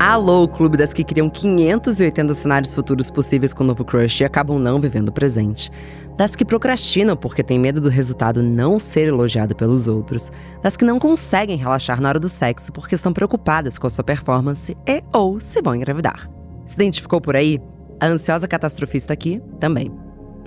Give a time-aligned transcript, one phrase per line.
[0.00, 4.56] Alô, clube das que criam 580 cenários futuros possíveis com o novo crush e acabam
[4.56, 5.72] não vivendo o presente.
[6.16, 10.30] Das que procrastinam porque têm medo do resultado não ser elogiado pelos outros.
[10.62, 14.04] Das que não conseguem relaxar na hora do sexo porque estão preocupadas com a sua
[14.04, 16.30] performance e ou se vão engravidar.
[16.64, 17.60] Se identificou por aí?
[18.00, 19.90] A ansiosa catastrofista aqui também.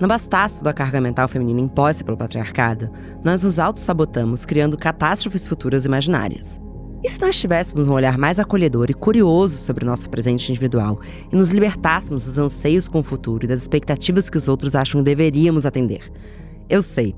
[0.00, 2.90] Não bastasse toda a carga mental feminina imposta pelo patriarcado,
[3.22, 6.61] nós nos auto-sabotamos criando catástrofes futuras imaginárias.
[7.04, 11.00] E se nós tivéssemos um olhar mais acolhedor e curioso sobre o nosso presente individual
[11.32, 15.00] e nos libertássemos dos anseios com o futuro e das expectativas que os outros acham
[15.00, 16.12] que deveríamos atender?
[16.70, 17.12] Eu sei,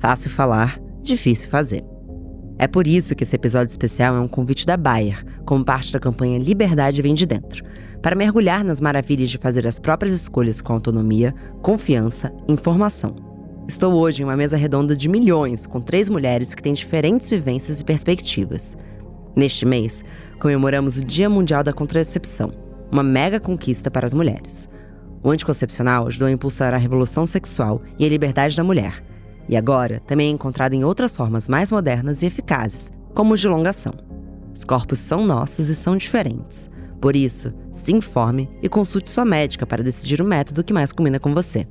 [0.00, 1.84] fácil falar, difícil fazer.
[2.58, 6.00] É por isso que esse episódio especial é um convite da Bayer, como parte da
[6.00, 7.62] campanha Liberdade Vem de Dentro,
[8.00, 13.14] para mergulhar nas maravilhas de fazer as próprias escolhas com autonomia, confiança e informação.
[13.68, 17.80] Estou hoje em uma mesa redonda de milhões com três mulheres que têm diferentes vivências
[17.80, 18.74] e perspectivas.
[19.36, 20.02] Neste mês,
[20.40, 22.50] comemoramos o Dia Mundial da Contracepção,
[22.90, 24.66] uma mega conquista para as mulheres.
[25.22, 29.04] O anticoncepcional ajudou a impulsar a revolução sexual e a liberdade da mulher,
[29.46, 33.46] e agora também é encontrado em outras formas mais modernas e eficazes, como o de
[33.46, 33.92] elongação.
[34.54, 36.70] Os corpos são nossos e são diferentes.
[36.98, 41.20] Por isso, se informe e consulte sua médica para decidir o método que mais combina
[41.20, 41.68] com você.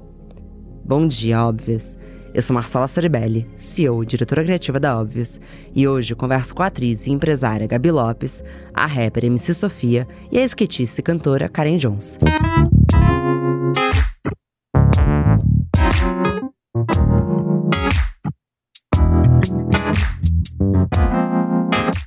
[0.86, 1.98] Bom dia, óbvias!
[2.36, 5.40] Eu sou Marcela Ceribelli, CEO e diretora criativa da Óbvias,
[5.74, 10.38] e hoje converso com a atriz e empresária Gabi Lopes, a rapper MC Sofia e
[10.38, 12.18] a esquetista e cantora Karen Jones.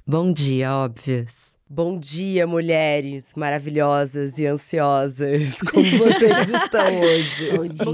[0.07, 1.58] Bom dia, óbvias.
[1.71, 5.57] Bom dia, mulheres maravilhosas e ansiosas.
[5.71, 7.51] Como vocês estão hoje?
[7.55, 7.85] Bom dia.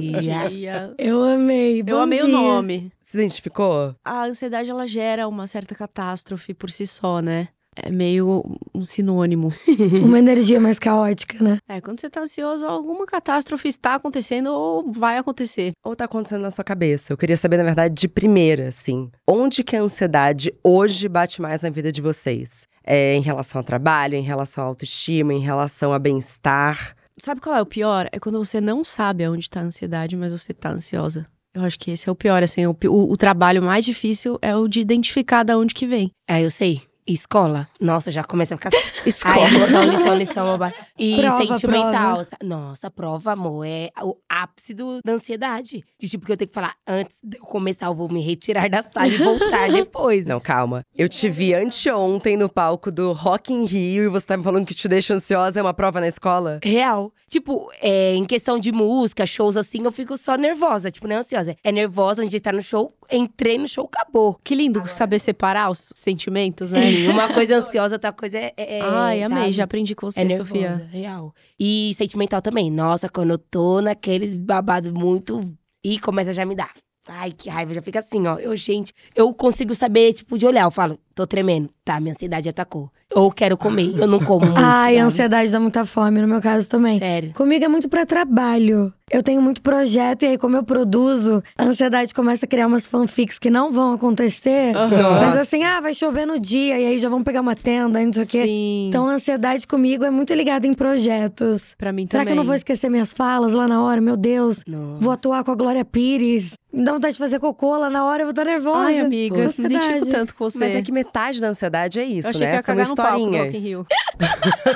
[0.42, 0.94] Bom dia.
[0.96, 1.80] Eu amei.
[1.80, 2.32] Eu bom amei o dia.
[2.32, 2.92] nome.
[3.00, 3.92] Se identificou?
[4.04, 7.48] A ansiedade ela gera uma certa catástrofe por si só, né?
[7.74, 9.52] É meio um sinônimo.
[10.04, 11.58] Uma energia mais caótica, né?
[11.68, 15.72] É, quando você tá ansioso, alguma catástrofe está acontecendo ou vai acontecer.
[15.84, 17.12] Ou tá acontecendo na sua cabeça?
[17.12, 19.10] Eu queria saber, na verdade, de primeira, assim.
[19.26, 22.68] Onde que a ansiedade hoje bate mais na vida de vocês?
[22.86, 26.94] É em relação ao trabalho, em relação à autoestima, em relação a bem-estar?
[27.18, 28.08] Sabe qual é o pior?
[28.12, 31.24] É quando você não sabe aonde tá a ansiedade, mas você tá ansiosa.
[31.54, 32.66] Eu acho que esse é o pior, assim.
[32.66, 36.10] O, o- o trabalho mais difícil é o de identificar da onde que vem.
[36.28, 36.82] É, eu sei.
[37.06, 37.68] Escola.
[37.80, 38.70] Nossa, já começa a ficar.
[39.04, 39.36] Escola.
[39.44, 40.46] Ai, lição, lição, lição.
[40.46, 40.72] babá.
[40.98, 41.90] E Prova, sentimental.
[42.14, 42.24] prova.
[42.24, 45.84] sa- Nossa, prova, amor, é o ápice do- da ansiedade.
[46.00, 48.68] De tipo, que eu tenho que falar, antes de eu começar, eu vou me retirar
[48.70, 50.24] da sala e voltar depois.
[50.24, 50.82] Não, calma.
[50.96, 54.64] Eu te vi anteontem no palco do Rock in Rio e você tá me falando
[54.66, 56.58] que te deixa ansiosa, é uma prova na escola?
[56.62, 57.12] Real.
[57.28, 60.90] Tipo, é, em questão de música, shows assim, eu fico só nervosa.
[60.90, 61.56] Tipo, não é ansiosa.
[61.64, 64.38] É nervosa antes de estar no show, entrei no show, acabou.
[64.42, 66.80] Que lindo saber separar os sentimentos, né?
[66.92, 68.52] Sim, uma coisa ansiosa, outra coisa é.
[68.56, 69.38] é Ai, amei.
[69.38, 69.52] sabe?
[69.52, 70.88] Já aprendi com você, É nervosa, Sofia.
[70.90, 71.34] real.
[71.58, 72.70] E sentimental também.
[72.70, 75.40] Nossa, quando eu tô naqueles babados muito.
[75.82, 76.72] E começa já me dar.
[77.06, 78.38] Ai, que raiva, já fica assim, ó.
[78.38, 80.62] Eu, gente, eu consigo saber, tipo, de olhar.
[80.62, 81.68] Eu falo, tô tremendo.
[81.84, 82.90] Tá, minha ansiedade atacou.
[83.14, 84.58] Ou quero comer, eu não como muito.
[84.58, 85.06] Ai, a sabe?
[85.06, 86.98] ansiedade dá muita fome, no meu caso também.
[86.98, 87.32] Sério.
[87.34, 88.92] Comigo é muito pra trabalho.
[89.10, 92.86] Eu tenho muito projeto e aí, como eu produzo, a ansiedade começa a criar umas
[92.88, 94.74] fanfics que não vão acontecer.
[94.74, 95.20] Aham.
[95.20, 98.06] Mas assim, ah, vai chover no dia e aí já vão pegar uma tenda e
[98.06, 98.42] não sei o quê.
[98.44, 98.86] Sim.
[98.88, 101.74] Então a ansiedade comigo é muito ligada em projetos.
[101.76, 102.26] pra mim Será também.
[102.26, 104.00] que eu não vou esquecer minhas falas lá na hora?
[104.00, 104.64] Meu Deus.
[104.66, 104.98] Nossa.
[104.98, 106.54] Vou atuar com a Glória Pires.
[106.72, 108.78] Me dá vontade de fazer cocô lá na hora, eu vou estar nervosa.
[108.86, 110.58] Ai, amiga, me identifico tanto com você.
[110.58, 112.50] Mas é que metade da ansiedade é isso, eu achei né?
[112.50, 113.46] que ia São cagar no palco do historinhas.
[113.46, 113.86] Rock in Rio.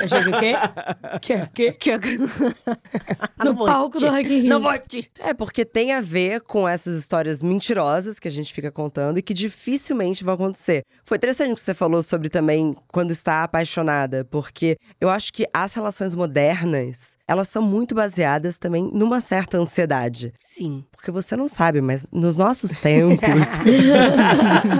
[0.03, 1.49] Achei que o quê?
[1.53, 1.71] Que, que?
[1.99, 1.99] Que
[3.43, 4.49] No palco do Rock in Rio.
[4.49, 5.09] Não vou repetir.
[5.19, 9.21] É, porque tem a ver com essas histórias mentirosas que a gente fica contando e
[9.21, 10.83] que dificilmente vão acontecer.
[11.03, 15.45] Foi interessante o que você falou sobre também quando está apaixonada, porque eu acho que
[15.53, 20.33] as relações modernas, elas são muito baseadas também numa certa ansiedade.
[20.39, 20.83] Sim.
[20.91, 23.19] Porque você não sabe, mas nos nossos tempos,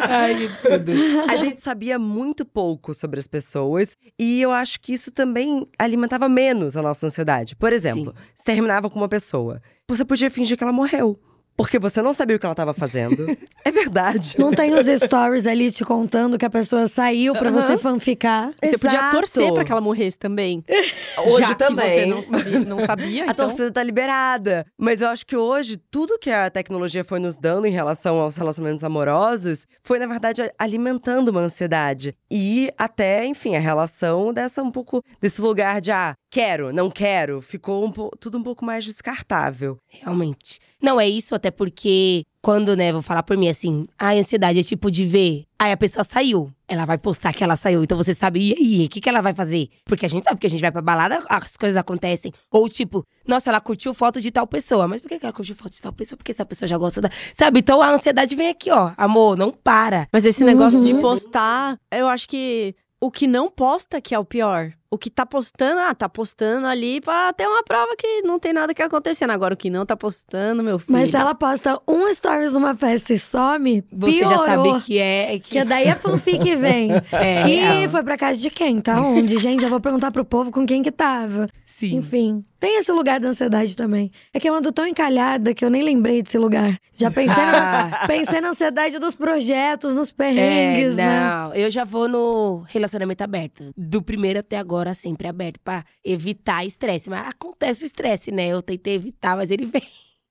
[0.10, 0.92] Ai, tudo.
[1.30, 6.28] a gente sabia muito pouco sobre as pessoas e eu acho que isso também alimentava
[6.30, 7.56] menos a nossa ansiedade.
[7.56, 11.20] Por exemplo, se terminava com uma pessoa, você podia fingir que ela morreu.
[11.60, 13.38] Porque você não sabia o que ela estava fazendo.
[13.66, 14.36] é verdade.
[14.40, 18.54] Não tem os stories ali te contando que a pessoa saiu pra você fanficar.
[18.64, 19.18] Você podia Exato.
[19.18, 20.64] torcer pra que ela morresse também.
[21.28, 21.86] Hoje Já também.
[21.86, 23.48] Que você não sabia, não sabia A então.
[23.48, 24.66] torcida tá liberada.
[24.78, 28.38] Mas eu acho que hoje, tudo que a tecnologia foi nos dando em relação aos
[28.38, 32.16] relacionamentos amorosos foi, na verdade, alimentando uma ansiedade.
[32.32, 37.42] E até, enfim, a relação dessa um pouco desse lugar de ah, quero, não quero,
[37.42, 39.78] ficou um po- tudo um pouco mais descartável.
[39.88, 40.60] Realmente.
[40.82, 44.64] Não, é isso, até porque quando, né, vou falar por mim assim, a ansiedade é
[44.64, 45.44] tipo de ver.
[45.58, 46.52] Aí a pessoa saiu.
[46.68, 47.84] Ela vai postar que ela saiu.
[47.84, 49.68] Então você sabe, e aí, o que, que ela vai fazer?
[49.86, 52.32] Porque a gente sabe que a gente vai pra balada, as coisas acontecem.
[52.52, 54.88] Ou tipo, nossa, ela curtiu foto de tal pessoa.
[54.88, 56.16] Mas por que, ela curtiu foto de tal pessoa?
[56.16, 57.10] Porque essa pessoa já gosta da.
[57.34, 57.60] Sabe?
[57.60, 58.92] Então a ansiedade vem aqui, ó.
[58.96, 60.08] Amor, não para.
[60.14, 61.02] Mas esse negócio de Uhum.
[61.02, 64.72] postar, eu acho que o que não posta que é o pior.
[64.92, 68.52] O que tá postando, ah, tá postando ali pra ter uma prova que não tem
[68.52, 69.30] nada que acontecendo.
[69.30, 70.92] Agora, o que não tá postando, meu filho.
[70.92, 74.38] Mas se ela posta um stories numa festa e some, Você piorou.
[74.38, 75.38] já sabe que é.
[75.40, 75.52] Que...
[75.52, 76.90] Que daí a fanfic vem.
[77.12, 77.90] É, e real.
[77.92, 78.82] foi pra casa de quem?
[78.82, 79.38] Tá onde?
[79.38, 81.48] Gente, já vou perguntar pro povo com quem que tava.
[81.80, 81.96] Sim.
[81.96, 84.12] Enfim, tem esse lugar da ansiedade também.
[84.34, 86.78] É que eu ando tão encalhada que eu nem lembrei desse lugar.
[86.94, 87.88] Já pensei, Ah.
[88.02, 91.20] na, pensei na ansiedade dos projetos, nos É, perrengues, né?
[91.22, 91.54] não.
[91.54, 93.72] Eu já vou no relacionamento aberto.
[93.78, 97.10] Do primeiro até agora, sempre aberto, pra evitar estresse.
[97.10, 98.48] Mas acontece o estresse, né?
[98.50, 99.82] Eu tentei evitar, mas ele vem.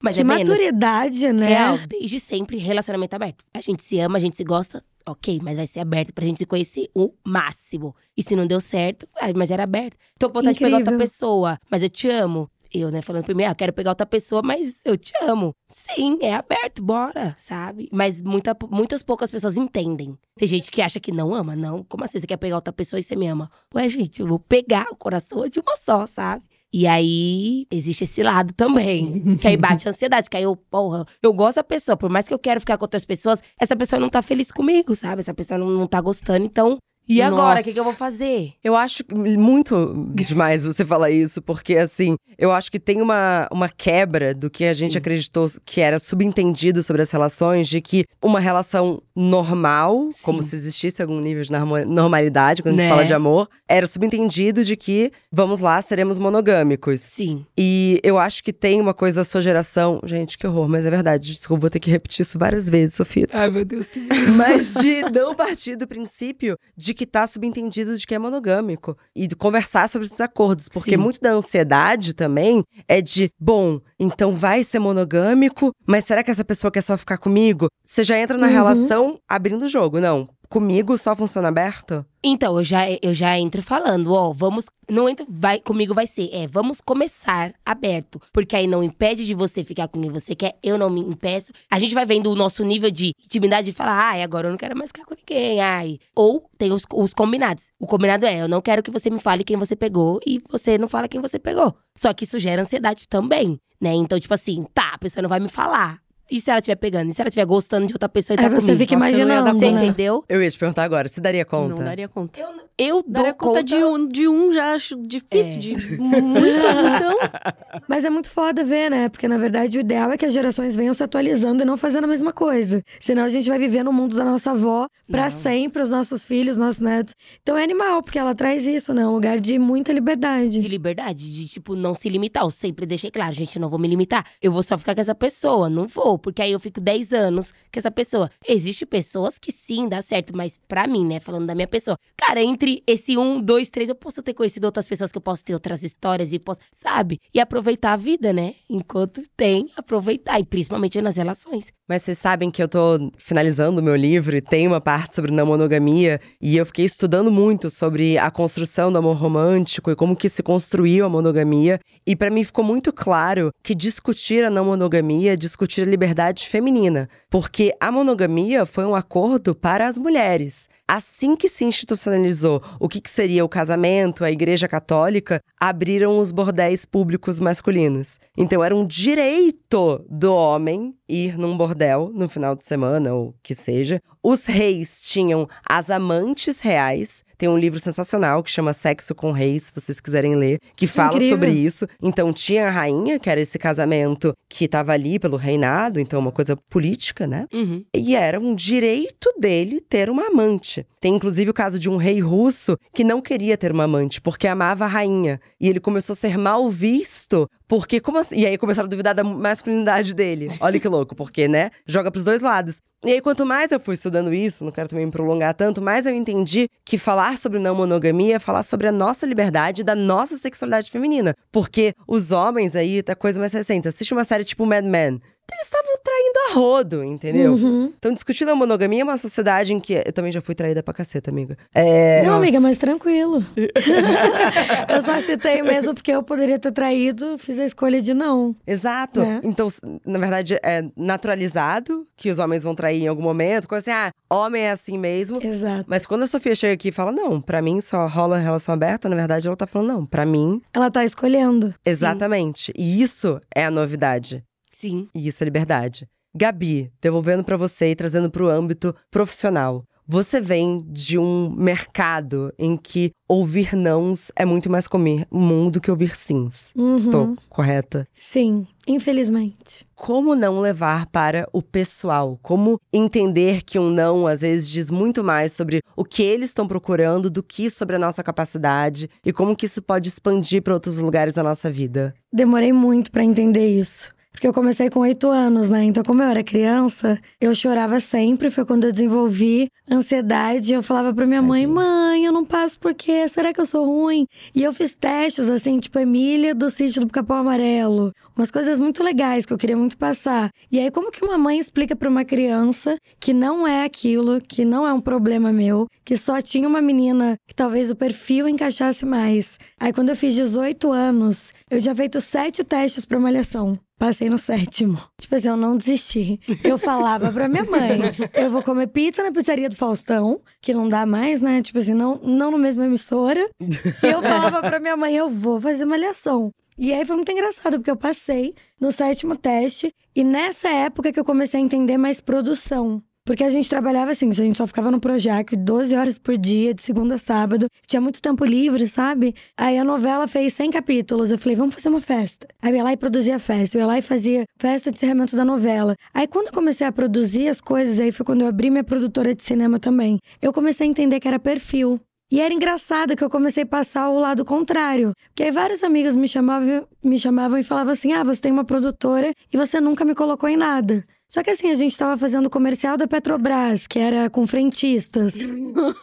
[0.03, 0.49] Mas Que é menos.
[0.49, 1.49] maturidade, né?
[1.49, 3.45] Real, desde sempre, relacionamento aberto.
[3.53, 6.39] A gente se ama, a gente se gosta, ok, mas vai ser aberto pra gente
[6.39, 7.95] se conhecer o máximo.
[8.17, 9.97] E se não deu certo, mas era aberto.
[10.19, 11.07] Tô com vontade de pegar outra Incrível.
[11.13, 12.49] pessoa, mas eu te amo.
[12.73, 15.55] Eu, né, falando primeiro, ah, quero pegar outra pessoa, mas eu te amo.
[15.71, 17.89] Sim, é aberto, bora, sabe?
[17.91, 20.19] Mas muita, muitas poucas pessoas entendem.
[20.37, 21.83] Tem gente que acha que não ama, não.
[21.83, 23.51] Como assim você quer pegar outra pessoa e você me ama?
[23.75, 26.45] Ué, gente, eu vou pegar o coração de uma só, sabe?
[26.73, 29.37] E aí, existe esse lado também.
[29.41, 30.29] que aí bate a ansiedade.
[30.29, 31.97] Que aí eu, porra, eu gosto da pessoa.
[31.97, 34.95] Por mais que eu quero ficar com outras pessoas, essa pessoa não tá feliz comigo,
[34.95, 35.21] sabe?
[35.21, 36.45] Essa pessoa não, não tá gostando.
[36.45, 36.79] Então,
[37.09, 37.61] e agora?
[37.61, 38.53] O que, que eu vou fazer?
[38.63, 39.03] Eu acho
[39.39, 44.51] muito demais você falar isso, porque assim, eu acho que tem uma, uma quebra do
[44.51, 44.99] que a gente Sim.
[44.99, 50.49] acreditou que era subentendido sobre as relações, de que uma relação normal, como Sim.
[50.51, 52.95] se existisse algum nível de norma- normalidade quando a gente Né?
[52.95, 57.01] fala de amor, era subentendido de que, vamos lá, seremos monogâmicos.
[57.01, 57.45] Sim.
[57.57, 60.01] E eu acho que tem uma coisa da sua geração.
[60.05, 61.33] Gente, que horror, mas é verdade.
[61.33, 63.27] Desculpa, vou ter que repetir isso várias vezes, Sofia.
[63.33, 64.01] Ai, meu Deus, que
[64.37, 68.97] Mas de não partir do princípio de que tá subentendido de que é monogâmico.
[69.15, 70.69] E de conversar sobre esses acordos.
[70.69, 70.97] Porque Sim.
[70.97, 76.45] muito da ansiedade também é de, bom, então vai ser monogâmico, mas será que essa
[76.45, 77.69] pessoa quer só ficar comigo?
[77.85, 78.53] Você já entra na Uhum.
[78.53, 80.01] relação abrindo o jogo.
[80.01, 82.05] Não, comigo só funciona aberto?
[82.23, 84.67] Então, eu já, eu já entro falando, ó, vamos.
[84.91, 88.21] Não entro, vai, comigo vai ser, é, vamos começar aberto.
[88.33, 91.53] Porque aí não impede de você ficar com quem você quer, eu não me impeço.
[91.71, 94.59] A gente vai vendo o nosso nível de intimidade e falar, ai, agora eu não
[94.59, 95.99] quero mais ficar com ninguém, ai.
[96.15, 97.67] Ou tem os, os combinados.
[97.79, 100.79] O combinado é, eu não quero que você me fale quem você pegou e você
[100.79, 101.75] não fala quem você pegou.
[101.97, 103.93] Só que isso gera ansiedade também, né?
[103.95, 106.01] Então, tipo assim, tá, a pessoa não vai me falar.
[106.31, 107.11] E se ela estiver pegando?
[107.11, 108.79] E se ela estiver gostando de outra pessoa e Aí tá você comigo?
[108.79, 110.25] fica Nossa, eu não ia dar imaginando, Você entendeu?
[110.29, 111.75] Eu ia te perguntar agora, você daria conta?
[111.75, 112.39] Não daria conta.
[112.39, 112.49] Eu,
[112.79, 115.55] eu dou Daria conta, de, um, de um, já acho difícil.
[115.55, 115.59] É.
[115.59, 117.19] De muitos, então.
[117.89, 119.09] Mas é muito foda ver, né?
[119.09, 122.05] Porque, na verdade, o ideal é que as gerações venham se atualizando e não fazendo
[122.05, 122.83] a mesma coisa.
[123.01, 125.31] Senão a gente vai viver no mundo da nossa avó pra Não.
[125.31, 127.15] sempre, os nossos filhos, nossos netos.
[127.43, 129.05] Então é animal, porque ela traz isso, né?
[129.07, 130.59] Um lugar de muita liberdade.
[130.61, 132.45] de liberdade, de, tipo, não se limitar.
[132.45, 134.25] Eu sempre deixei claro, gente, eu não vou me limitar.
[134.41, 136.18] Eu vou só ficar com essa pessoa, não vou.
[136.19, 138.31] Porque aí eu fico 10 anos com essa pessoa.
[138.47, 141.97] Existem pessoas que sim, dá certo, mas pra mim, né, falando da minha pessoa.
[142.17, 145.45] Cara, entre esse um, dois, três, eu posso ter conhecido outras pessoas que eu posso
[145.45, 147.21] ter outras histórias e posso, sabe?
[147.33, 148.55] E aproveitar a vida, né?
[148.69, 150.39] Enquanto tem, aproveitar.
[150.39, 151.73] E principalmente nas relações.
[151.89, 155.31] Mas vocês sabem que eu tô finalizando o meu livro e tem uma parte sobre
[155.31, 160.15] não monogamia e eu fiquei estudando muito sobre a construção do amor romântico e como
[160.15, 164.67] que se construiu a monogamia e pra mim ficou muito claro que discutir a não
[164.67, 166.08] monogamia discutir a liberdade
[166.47, 170.69] feminina, porque a monogamia foi um acordo para as mulheres.
[170.89, 176.33] Assim que se institucionalizou o que, que seria o casamento, a Igreja Católica, abriram os
[176.33, 178.19] bordéis públicos masculinos.
[178.37, 183.55] Então era um direito do homem ir num bordel no final de semana, ou que
[183.55, 184.01] seja.
[184.23, 187.25] Os reis tinham as amantes reais.
[187.39, 191.15] Tem um livro sensacional que chama Sexo com Reis, se vocês quiserem ler, que fala
[191.15, 191.37] Incrível.
[191.37, 191.87] sobre isso.
[192.03, 196.33] Então tinha a rainha, que era esse casamento que estava ali pelo reinado, então uma
[196.33, 197.47] coisa política, né?
[197.53, 197.85] Uhum.
[197.95, 200.78] E era um direito dele ter uma amante.
[201.01, 204.47] Tem inclusive o caso de um rei russo que não queria ter uma amante porque
[204.47, 205.41] amava a rainha.
[205.61, 208.37] E ele começou a ser mal visto porque, como assim?
[208.39, 210.49] E aí começaram a duvidar da masculinidade dele.
[210.59, 211.71] Olha que louco, porque, né?
[211.87, 212.81] Joga pros dois lados.
[213.05, 216.05] E aí, quanto mais eu fui estudando isso, não quero também me prolongar tanto, mais
[216.05, 219.95] eu entendi que falar sobre não monogamia é falar sobre a nossa liberdade e da
[219.95, 221.35] nossa sexualidade feminina.
[221.53, 225.21] Porque os homens aí, da coisa mais recente, assiste uma série tipo Mad Men.
[225.55, 227.53] Eles estavam traindo a rodo, entendeu?
[227.53, 227.93] Uhum.
[227.99, 229.95] Então, discutindo a monogamia é uma sociedade em que.
[230.07, 231.57] Eu também já fui traída pra caceta, amiga.
[231.75, 232.39] É, Não, nossa.
[232.43, 233.45] amiga, mas tranquilo.
[234.89, 238.55] eu só citei mesmo porque eu poderia ter traído, fiz a escolha de não.
[238.67, 239.21] Exato.
[239.21, 239.41] É.
[239.45, 239.69] Então,
[240.05, 243.69] na verdade, é naturalizado que os homens vão trair em algum momento.
[243.69, 245.39] Coisa assim, ah, homem é assim mesmo.
[245.45, 245.85] Exato.
[245.89, 249.09] Mas quando a Sofia chega aqui e fala, não, pra mim só rola relação aberta,
[249.09, 251.75] na verdade ela tá falando, não, pra mim, Ela tá escolhendo.
[251.85, 252.73] exatamente.
[252.77, 254.43] E isso é a novidade.
[254.79, 255.09] Sim.
[255.13, 256.07] E isso é liberdade.
[256.33, 259.83] Gabi, devolvendo pra você e trazendo pro âmbito profissional.
[260.07, 265.91] Você vem de um mercado em que ouvir nãos é muito mais comum do que
[265.91, 266.73] ouvir sims.
[266.77, 266.95] Uhum.
[266.95, 268.07] Estou correta?
[268.15, 269.85] Sim, infelizmente.
[269.97, 272.39] Como não levar para o pessoal?
[272.41, 276.69] Como entender que um não às vezes diz muito mais sobre o que eles estão
[276.69, 280.99] procurando do que sobre a nossa capacidade e como que isso pode expandir para outros
[280.99, 282.15] lugares da nossa vida?
[282.33, 284.17] Demorei muito pra entender isso.
[284.39, 285.83] Porque eu comecei com oito anos, né?
[285.83, 288.53] Então, como eu era criança, eu chorava sempre.
[288.53, 290.73] Foi quando eu desenvolvi ansiedade.
[290.73, 291.75] Eu falava pra minha mãe: Tadinha.
[291.75, 293.27] mãe, eu não passo por quê?
[293.27, 294.29] Será que eu sou ruim?
[294.55, 298.15] E eu fiz testes, assim, tipo Emília do sítio do Capão Amarelo.
[298.39, 300.53] Umas coisas muito legais que eu queria muito passar.
[300.71, 304.65] E aí, como que uma mãe explica pra uma criança que não é aquilo, que
[304.65, 309.05] não é um problema meu, que só tinha uma menina que talvez o perfil encaixasse
[309.05, 309.59] mais?
[309.77, 313.77] Aí, quando eu fiz 18 anos, eu tinha feito sete testes pra malhação.
[313.99, 314.97] Passei no sétimo.
[315.21, 316.39] Tipo assim, eu não desisti.
[316.63, 317.99] Eu falava pra minha mãe:
[318.35, 321.61] eu vou comer pizza na pizzaria do Faustão, que não dá mais, né?
[321.61, 323.51] Tipo assim, não, não no mesma emissora.
[323.61, 326.53] E eu falava pra minha mãe: eu vou fazer malhação.
[326.79, 331.19] E aí foi muito engraçado, porque eu passei no sétimo teste, e nessa época que
[331.19, 333.03] eu comecei a entender mais produção.
[333.29, 336.73] Porque a gente trabalhava assim, a gente só ficava no Projac 12 horas por dia,
[336.73, 337.67] de segunda a sábado.
[337.87, 339.35] Tinha muito tempo livre, sabe?
[339.55, 341.31] Aí a novela fez 100 capítulos.
[341.31, 342.47] Eu falei, vamos fazer uma festa.
[342.63, 343.77] Aí eu ia lá e produzia festa.
[343.77, 345.95] Eu ia lá e fazia festa de encerramento da novela.
[346.15, 349.35] Aí quando eu comecei a produzir as coisas, aí foi quando eu abri minha produtora
[349.35, 350.19] de cinema também.
[350.41, 352.01] Eu comecei a entender que era perfil.
[352.31, 355.15] E era engraçado que eu comecei a passar o lado contrário.
[355.29, 358.65] Porque aí vários amigos me chamavam, me chamavam e falavam assim: ah, você tem uma
[358.65, 361.05] produtora e você nunca me colocou em nada.
[361.29, 365.35] Só que assim, a gente tava fazendo comercial da Petrobras, que era com frentistas.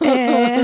[0.02, 0.58] É,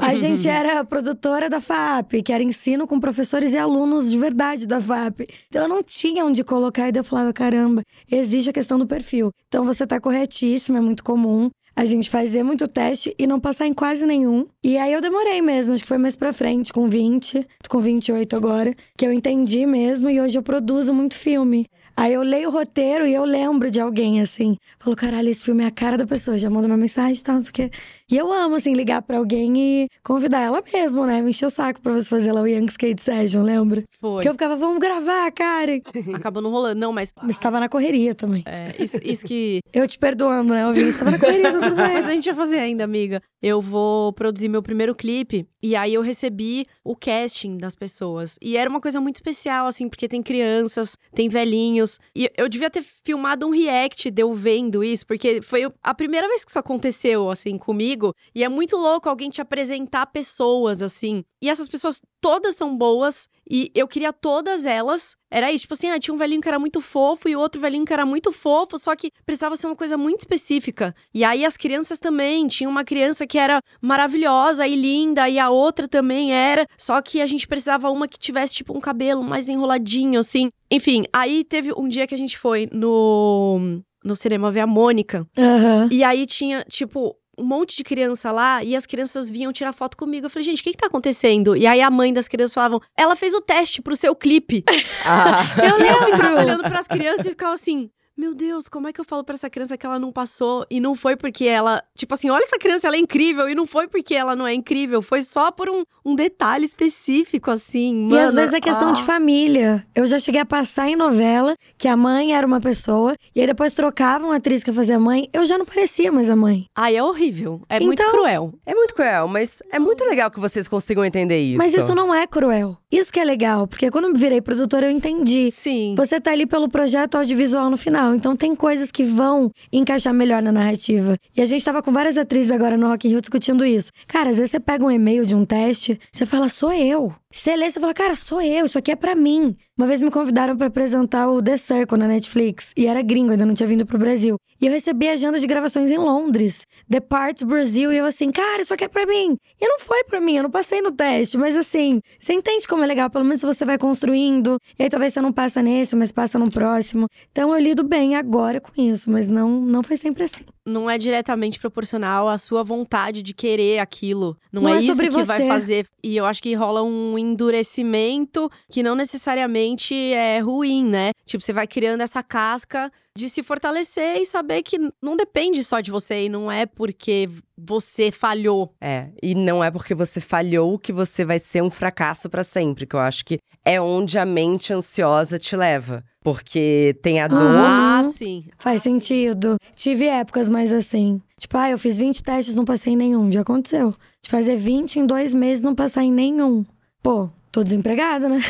[0.00, 4.66] a gente era produtora da FAP, que era ensino com professores e alunos de verdade
[4.66, 5.20] da FAP.
[5.48, 8.86] Então eu não tinha onde colocar, e daí eu falava, caramba, existe a questão do
[8.86, 9.30] perfil.
[9.46, 11.50] Então você tá corretíssimo, é muito comum.
[11.74, 14.46] A gente fazer muito teste e não passar em quase nenhum.
[14.62, 17.80] E aí eu demorei mesmo, acho que foi mais pra frente, com 20, tô com
[17.80, 21.66] 28 agora, que eu entendi mesmo e hoje eu produzo muito filme.
[21.96, 24.56] Aí eu leio o roteiro e eu lembro de alguém, assim.
[24.78, 26.38] Falo, caralho, esse filme é a cara da pessoa.
[26.38, 27.70] Já manda uma mensagem e tal, não sei o quê.
[28.10, 31.20] E eu amo, assim, ligar pra alguém e convidar ela mesmo, né?
[31.22, 33.84] Me encher o saco pra você fazer lá o Young Skate Session, lembra?
[34.00, 34.22] Foi.
[34.22, 35.80] Que eu ficava, vamos gravar, cara.
[36.14, 36.80] Acabou não rolando.
[36.80, 38.42] Não, mas Mas tava na correria também.
[38.46, 39.60] é, isso, isso que.
[39.72, 40.64] Eu te perdoando, né?
[40.64, 41.92] Eu vi, você tava na correria, tá tudo bem.
[41.94, 43.22] Mas a gente vai fazer ainda, amiga.
[43.40, 45.46] Eu vou produzir meu primeiro clipe.
[45.62, 48.36] E aí eu recebi o casting das pessoas.
[48.42, 51.89] E era uma coisa muito especial, assim, porque tem crianças, tem velhinhos.
[52.14, 56.28] E eu devia ter filmado um react de eu vendo isso, porque foi a primeira
[56.28, 58.14] vez que isso aconteceu, assim, comigo.
[58.34, 61.24] E é muito louco alguém te apresentar pessoas, assim.
[61.40, 63.28] E essas pessoas todas são boas.
[63.50, 65.16] E eu queria todas elas.
[65.30, 67.84] Era isso, tipo assim, ah, tinha um velhinho que era muito fofo e outro velhinho
[67.84, 70.94] que era muito fofo, só que precisava ser uma coisa muito específica.
[71.14, 75.50] E aí as crianças também, tinha uma criança que era maravilhosa e linda e a
[75.50, 79.48] outra também era, só que a gente precisava uma que tivesse tipo um cabelo mais
[79.48, 80.50] enroladinho assim.
[80.70, 85.26] Enfim, aí teve um dia que a gente foi no no cinema ver a Mônica
[85.36, 85.86] Aham.
[85.92, 89.96] e aí tinha tipo um monte de criança lá e as crianças vinham tirar foto
[89.96, 90.26] comigo.
[90.26, 91.56] Eu falei, gente, o que que tá acontecendo?
[91.56, 94.62] E aí a mãe das crianças falavam, ela fez o teste pro seu clipe.
[95.04, 97.90] Ah, Eu lembro olhando pras crianças e ficava assim.
[98.20, 100.78] Meu Deus, como é que eu falo pra essa criança que ela não passou e
[100.78, 101.82] não foi porque ela.
[101.96, 104.52] Tipo assim, olha essa criança, ela é incrível e não foi porque ela não é
[104.52, 108.08] incrível, foi só por um, um detalhe específico, assim.
[108.08, 108.92] E Mano, às vezes é questão ah.
[108.92, 109.86] de família.
[109.94, 113.46] Eu já cheguei a passar em novela que a mãe era uma pessoa, e aí
[113.46, 116.66] depois trocavam a atriz que fazia a mãe, eu já não parecia mais a mãe.
[116.76, 117.62] Ai, é horrível.
[117.70, 118.52] É muito Então- cruel.
[118.66, 121.56] é muito cruel, mas é muito legal que vocês consigam entender isso.
[121.56, 122.76] Mas isso não é cruel.
[122.90, 125.50] Isso que é legal, porque quando eu virei produtora eu entendi.
[125.52, 125.94] Sim.
[125.96, 130.42] Você tá ali pelo projeto audiovisual no final, então tem coisas que vão encaixar melhor
[130.42, 131.16] na narrativa.
[131.36, 133.92] E a gente tava com várias atrizes agora no Rock in Rio discutindo isso.
[134.08, 137.14] Cara, às vezes você pega um e-mail de um teste, você fala, sou eu.
[137.32, 139.56] Você lê, você fala, cara, sou eu, isso aqui é pra mim.
[139.78, 142.72] Uma vez me convidaram pra apresentar o The Circle na Netflix.
[142.76, 144.36] E era gringo, ainda não tinha vindo pro Brasil.
[144.60, 146.66] E eu recebi agenda de gravações em Londres.
[146.90, 147.92] The Parts Brasil.
[147.92, 149.36] E eu assim, cara, isso aqui é pra mim.
[149.60, 151.38] E não foi pra mim, eu não passei no teste.
[151.38, 153.08] Mas assim, você entende como é legal.
[153.08, 154.58] Pelo menos você vai construindo.
[154.76, 157.06] E aí talvez você não passa nesse, mas passa no próximo.
[157.30, 159.08] Então eu lido bem agora com isso.
[159.08, 160.44] Mas não, não foi sempre assim.
[160.66, 164.36] Não é diretamente proporcional à sua vontade de querer aquilo.
[164.52, 165.24] Não, Não é, é isso que você.
[165.24, 165.86] vai fazer.
[166.02, 171.12] E eu acho que rola um endurecimento que não necessariamente é ruim, né?
[171.24, 175.80] Tipo, você vai criando essa casca de se fortalecer e saber que não depende só
[175.80, 178.72] de você e não é porque você falhou.
[178.80, 182.86] É, e não é porque você falhou que você vai ser um fracasso pra sempre,
[182.86, 186.04] que eu acho que é onde a mente ansiosa te leva.
[186.22, 187.40] Porque tem a dor.
[187.40, 188.44] Ah, sim.
[188.58, 189.56] Faz sentido.
[189.74, 191.20] Tive épocas mais assim.
[191.38, 193.32] Tipo, ah, eu fiz 20 testes, não passei em nenhum.
[193.32, 193.94] Já aconteceu.
[194.20, 196.64] De fazer 20 em dois meses, não passar em nenhum.
[197.02, 198.40] Pô, tô desempregada, né?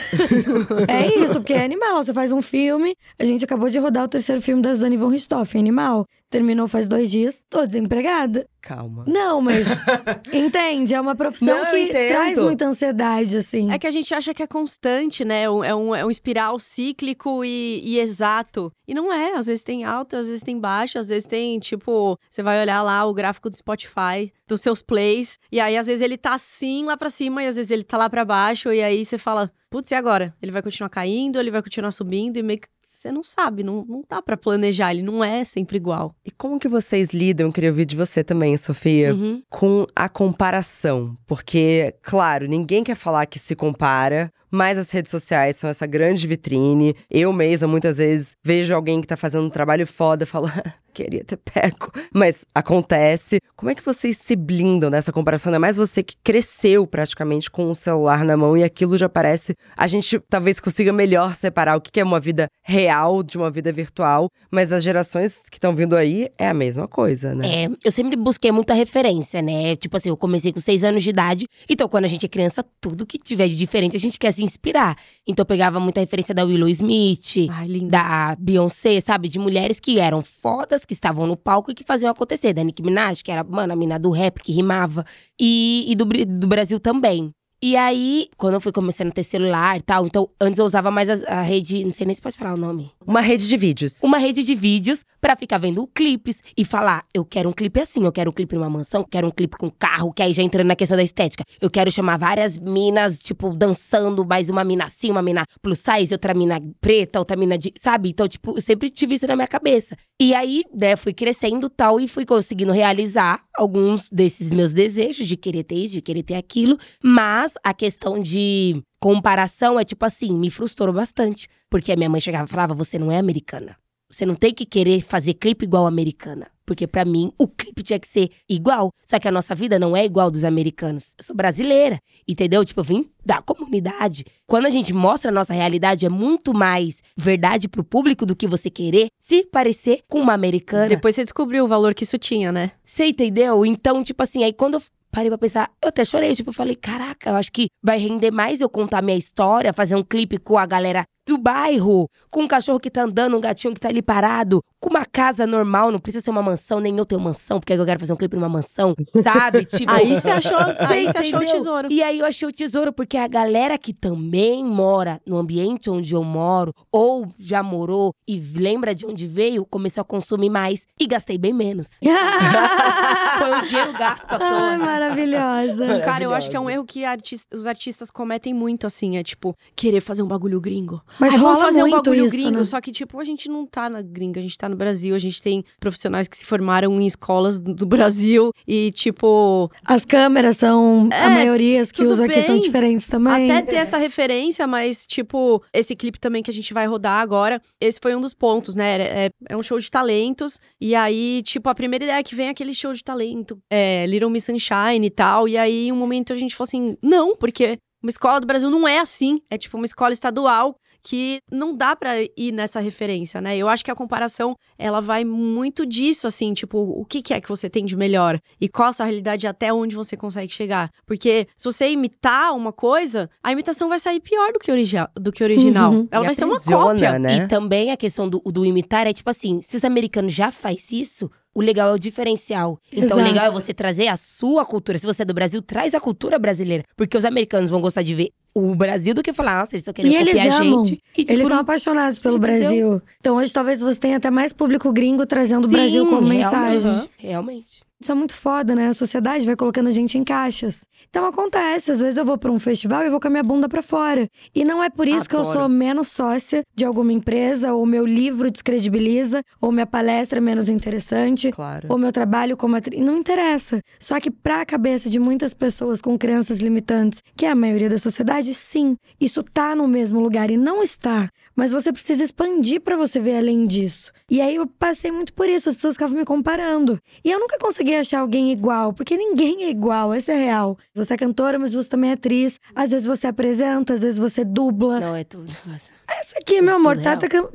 [0.89, 2.03] é isso, porque é animal.
[2.03, 2.97] Você faz um filme.
[3.17, 6.05] A gente acabou de rodar o terceiro filme da Suzane von Richthofen, Animal.
[6.31, 8.49] Terminou faz dois dias, tô desempregada.
[8.63, 9.05] Calma.
[9.09, 9.67] Não, mas.
[10.33, 10.95] entende?
[10.95, 13.73] É uma profissão Não, que traz muita ansiedade, assim.
[13.73, 15.43] É que a gente acha que é constante, né?
[15.43, 18.71] É um, é um, é um espiral cíclico e, e exato.
[18.87, 19.35] E não é.
[19.35, 22.81] Às vezes tem alto, às vezes tem baixo, às vezes tem, tipo, você vai olhar
[22.83, 26.85] lá o gráfico do Spotify, dos seus plays, e aí às vezes ele tá assim
[26.85, 29.51] lá pra cima, e às vezes ele tá lá pra baixo, e aí você fala,
[29.71, 30.35] putz, e agora?
[30.43, 33.85] Ele vai continuar caindo, ele vai continuar subindo, e meio que você não sabe, não,
[33.89, 36.15] não dá pra planejar, ele não é sempre igual.
[36.25, 39.43] E como que vocês lidam, eu queria ouvir de você também, Sofia, Uhum.
[39.49, 41.17] com a comparação?
[41.27, 46.27] Porque, claro, ninguém quer falar que se compara, mas as redes sociais são essa grande
[46.27, 46.95] vitrine.
[47.11, 50.75] Eu mesma, muitas vezes, vejo alguém que tá fazendo um trabalho foda e falo, "Ah,
[50.93, 51.91] queria ter pego.
[52.13, 53.39] Mas acontece.
[53.57, 55.51] Como é que vocês se blindam dessa comparação?
[55.51, 59.55] Ainda mais você que cresceu praticamente com o celular na mão e aquilo já parece.
[59.77, 63.51] A gente talvez consiga melhor separar o que que é uma vida real de uma
[63.51, 67.65] vida virtual, mas as gerações que estão vindo aí é a mesma coisa, né?
[67.65, 69.77] É, eu sempre busquei muita referência, né?
[69.77, 71.47] Tipo assim, eu comecei com seis anos de idade.
[71.69, 74.45] Então, quando a gente é criança, tudo que tiver de diferente, a gente quer se
[74.45, 74.97] inspirar.
[75.27, 79.29] Então, eu pegava muita referência da Willow Smith, Ai, da Beyoncé, sabe?
[79.29, 82.53] De mulheres que eram fodas, que estavam no palco e que faziam acontecer.
[82.53, 85.05] Da Nicki Minaj, que era, mano, a mina do rap, que rimava.
[85.39, 87.33] E, e do, do Brasil também.
[87.63, 90.91] E aí, quando eu fui começando a ter celular e tal, então antes eu usava
[90.91, 92.91] mais a, a rede, não sei nem se pode falar o nome.
[93.07, 94.03] Uma rede de vídeos.
[94.03, 98.05] Uma rede de vídeos pra ficar vendo clipes e falar: eu quero um clipe assim,
[98.05, 100.69] eu quero um clipe numa mansão, quero um clipe com carro, que aí já entrando
[100.69, 101.45] na questão da estética.
[101.61, 106.15] Eu quero chamar várias minas, tipo, dançando, mais uma mina assim, uma mina plus size,
[106.15, 107.73] outra mina preta, outra mina de.
[107.81, 108.11] Sabe?
[108.11, 109.97] Então, tipo, eu sempre tive isso na minha cabeça.
[110.21, 115.37] E aí, né, fui crescendo tal e fui conseguindo realizar alguns desses meus desejos de
[115.37, 116.79] querer ter isso, de querer ter aquilo.
[117.03, 121.49] Mas a questão de comparação é tipo assim, me frustrou bastante.
[121.71, 123.77] Porque a minha mãe chegava e falava: você não é americana.
[124.11, 126.49] Você não tem que querer fazer clipe igual a americana.
[126.67, 128.93] Porque pra mim, o clipe tinha que ser igual.
[129.05, 131.15] Só que a nossa vida não é igual dos americanos.
[131.19, 132.65] Eu sou brasileira, entendeu?
[132.65, 134.25] Tipo, eu vim da comunidade.
[134.47, 138.47] Quando a gente mostra a nossa realidade, é muito mais verdade pro público do que
[138.47, 140.89] você querer se parecer com uma americana.
[140.89, 142.73] Depois você descobriu o valor que isso tinha, né?
[142.85, 143.65] Você entendeu?
[143.67, 146.35] Então, tipo assim, aí quando eu parei pra pensar, eu até chorei.
[146.35, 149.97] Tipo, eu falei, caraca, eu acho que vai render mais eu contar minha história, fazer
[149.97, 153.73] um clipe com a galera do bairro, com um cachorro que tá andando, um gatinho
[153.73, 157.07] que tá ali parado, com uma casa normal, não precisa ser uma mansão, nem eu
[157.07, 159.65] tenho mansão, porque eu quero fazer um clipe numa mansão, sabe?
[159.71, 161.89] Tipo, Aí você achou, aí Você achou o tesouro.
[161.91, 166.13] E aí eu achei o tesouro, porque a galera que também mora no ambiente onde
[166.15, 171.07] eu moro, ou já morou e lembra de onde veio, começou a consumir mais e
[171.07, 171.99] gastei bem menos.
[173.39, 174.87] Foi um dinheiro gasto à Ai, toa.
[174.87, 176.01] maravilhosa.
[176.01, 179.17] Cara, eu acho que é um erro que artis- os artistas cometem muito, assim.
[179.17, 181.01] É tipo, querer fazer um bagulho gringo.
[181.21, 182.51] Mas Ai, vamos fazer um bagulho isso, gringo.
[182.59, 182.65] né?
[182.65, 185.15] Só que, tipo, a gente não tá na gringa, a gente tá no Brasil.
[185.15, 188.53] A gente tem profissionais que se formaram em escolas do Brasil.
[188.67, 193.51] E, tipo, As câmeras são É, a maioria as que usam aqui são diferentes também.
[193.51, 197.61] até ter essa referência, mas, tipo, esse clipe também que a gente vai rodar agora,
[197.81, 199.01] esse foi um dos pontos, né?
[199.01, 200.59] É, é- é um show de talentos.
[200.81, 204.31] E aí, tipo, a primeira ideia que vem é aquele show de talento, é, Little
[204.31, 205.47] Miss Sunshine e tal.
[205.49, 208.87] E aí, um momento a gente falou assim: não, porque uma escola do Brasil não
[208.89, 209.41] é assim.
[209.51, 213.57] É tipo uma escola estadual que não dá pra ir nessa referência, né?
[213.57, 217.41] Eu acho que a comparação, ela vai muito disso, assim, tipo, o que, que é
[217.41, 218.39] que você tem de melhor?
[218.61, 220.91] E qual a sua realidade até onde você consegue chegar?
[221.07, 225.33] Porque se você imitar uma coisa, a imitação vai sair pior do que, origi do
[225.33, 225.93] que o original.
[225.93, 226.09] Uhum.
[226.11, 227.19] Ela E vai ser uma aprisiona, cópia.
[227.19, 227.37] né?
[227.45, 230.91] E também a questão do, do imitar é tipo assim, se os americanos já faz
[230.93, 232.79] isso, o legal é o diferencial.
[232.93, 233.21] Então, Exato.
[233.21, 234.99] o legal é você trazer a sua cultura.
[234.99, 236.85] Se você é do Brasil, traz a cultura brasileira.
[236.97, 239.95] Porque os americanos vão gostar de ver o Brasil do que falar, nossa, eles estão
[239.95, 241.01] querendo E copiar a gente.
[241.17, 242.39] E, tipo, Eles são apaixonados pelo?
[242.39, 243.01] Brasil.
[243.21, 246.45] Então hoje talvez você tenha até mais público gringo trazendo o Brasil sim, como realmente,
[246.45, 247.09] mensagem.
[247.19, 247.90] Realmente.
[248.03, 248.89] Isso é muito foda, né?
[248.89, 250.81] A sociedade vai colocando a gente em caixas.
[251.11, 253.69] Então acontece, às vezes eu vou pra um festival e vou com a minha bunda
[253.69, 254.27] pra fora.
[254.55, 255.59] E não é por isso que eu Adoro.
[255.59, 260.71] sou menos sócia de alguma empresa, ou meu livro descredibiliza, ou minha palestra é menos
[260.71, 261.51] interessante.
[261.53, 261.89] Claro.
[261.91, 263.05] ou meu trabalho como atriz.
[263.05, 263.83] Não interessa.
[263.99, 267.99] Só que pra cabeça de muitas pessoas com crenças limitantes, que é a maioria da
[267.99, 271.29] sociedade, sim, isso tá no mesmo lugar e não está.
[271.55, 274.13] Mas você precisa expandir pra você ver além disso.
[274.31, 276.99] E aí eu passei muito por isso, as pessoas ficavam me comparando.
[277.25, 280.79] E eu nunca consegui achar alguém igual, porque ninguém é igual, essa é real.
[280.95, 282.59] Você é cantora, mas você também é atriz.
[282.75, 285.01] Às vezes você apresenta, às vezes você dubla.
[285.01, 285.53] Não, é tudo.
[286.19, 286.97] Essa aqui, meu amor,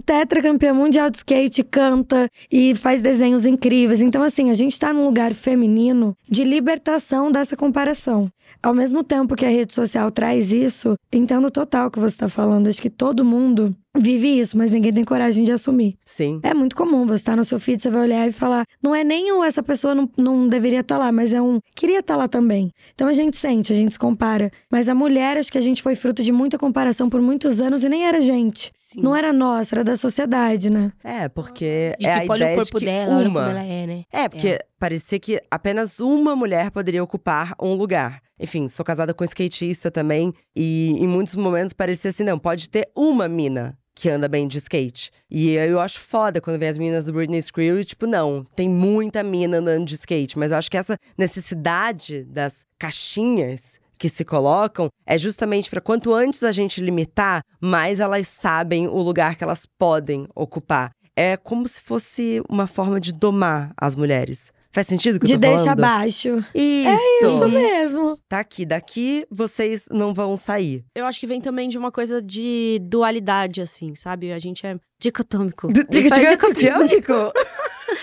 [0.06, 4.00] tetracampeã mundial de skate, canta e faz desenhos incríveis.
[4.00, 8.32] Então, assim, a gente tá num lugar feminino de libertação dessa comparação.
[8.62, 12.30] Ao mesmo tempo que a rede social traz isso, entendo total o que você tá
[12.30, 12.68] falando.
[12.68, 15.98] Acho que todo mundo vive isso, mas ninguém tem coragem de assumir.
[16.06, 16.40] Sim.
[16.44, 19.04] É muito comum, você tá no seu feed, você vai olhar e falar, não é
[19.04, 22.28] nem o essa pessoa não, não deveria estar lá, mas é um queria estar lá
[22.28, 22.70] também.
[22.94, 24.52] Então a gente sente, a gente se compara.
[24.70, 27.84] Mas a mulher, acho que a gente foi fruto de muita comparação por muitos anos
[27.84, 28.72] e nem era gente.
[28.76, 29.02] Sim.
[29.02, 30.92] Não era nossa, era da sociedade, né?
[31.04, 33.40] É, porque De, é a tipo, olha ideia o corpo de que dela, olha uma...
[33.42, 34.04] como ela é, né?
[34.12, 38.22] É, porque parecia que apenas uma mulher poderia ocupar um lugar.
[38.40, 42.70] Enfim, sou casada com um skatista também, e em muitos momentos parecia assim, não, pode
[42.70, 45.10] ter uma mina que anda bem de skate.
[45.32, 49.24] E eu acho foda quando vem as meninas do Britney Spears, tipo, não, tem muita
[49.24, 50.38] mina andando de skate.
[50.38, 56.14] Mas eu acho que essa necessidade das caixinhas que se colocam é justamente para quanto
[56.14, 60.92] antes a gente limitar, mais elas sabem o lugar que elas podem ocupar.
[61.16, 64.52] É como se fosse uma forma de domar as mulheres.
[64.76, 65.80] Faz sentido o que De eu tô falando?
[65.80, 66.46] baixo.
[66.54, 66.90] Isso.
[67.24, 68.20] É Isso mesmo.
[68.28, 70.84] Tá aqui, daqui vocês não vão sair.
[70.94, 74.34] Eu acho que vem também de uma coisa de dualidade, assim, sabe?
[74.34, 75.70] A gente é dicotômico.
[75.72, 77.14] É dicotômico.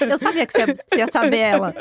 [0.00, 1.74] Eu sabia que você ia, você ia saber ela.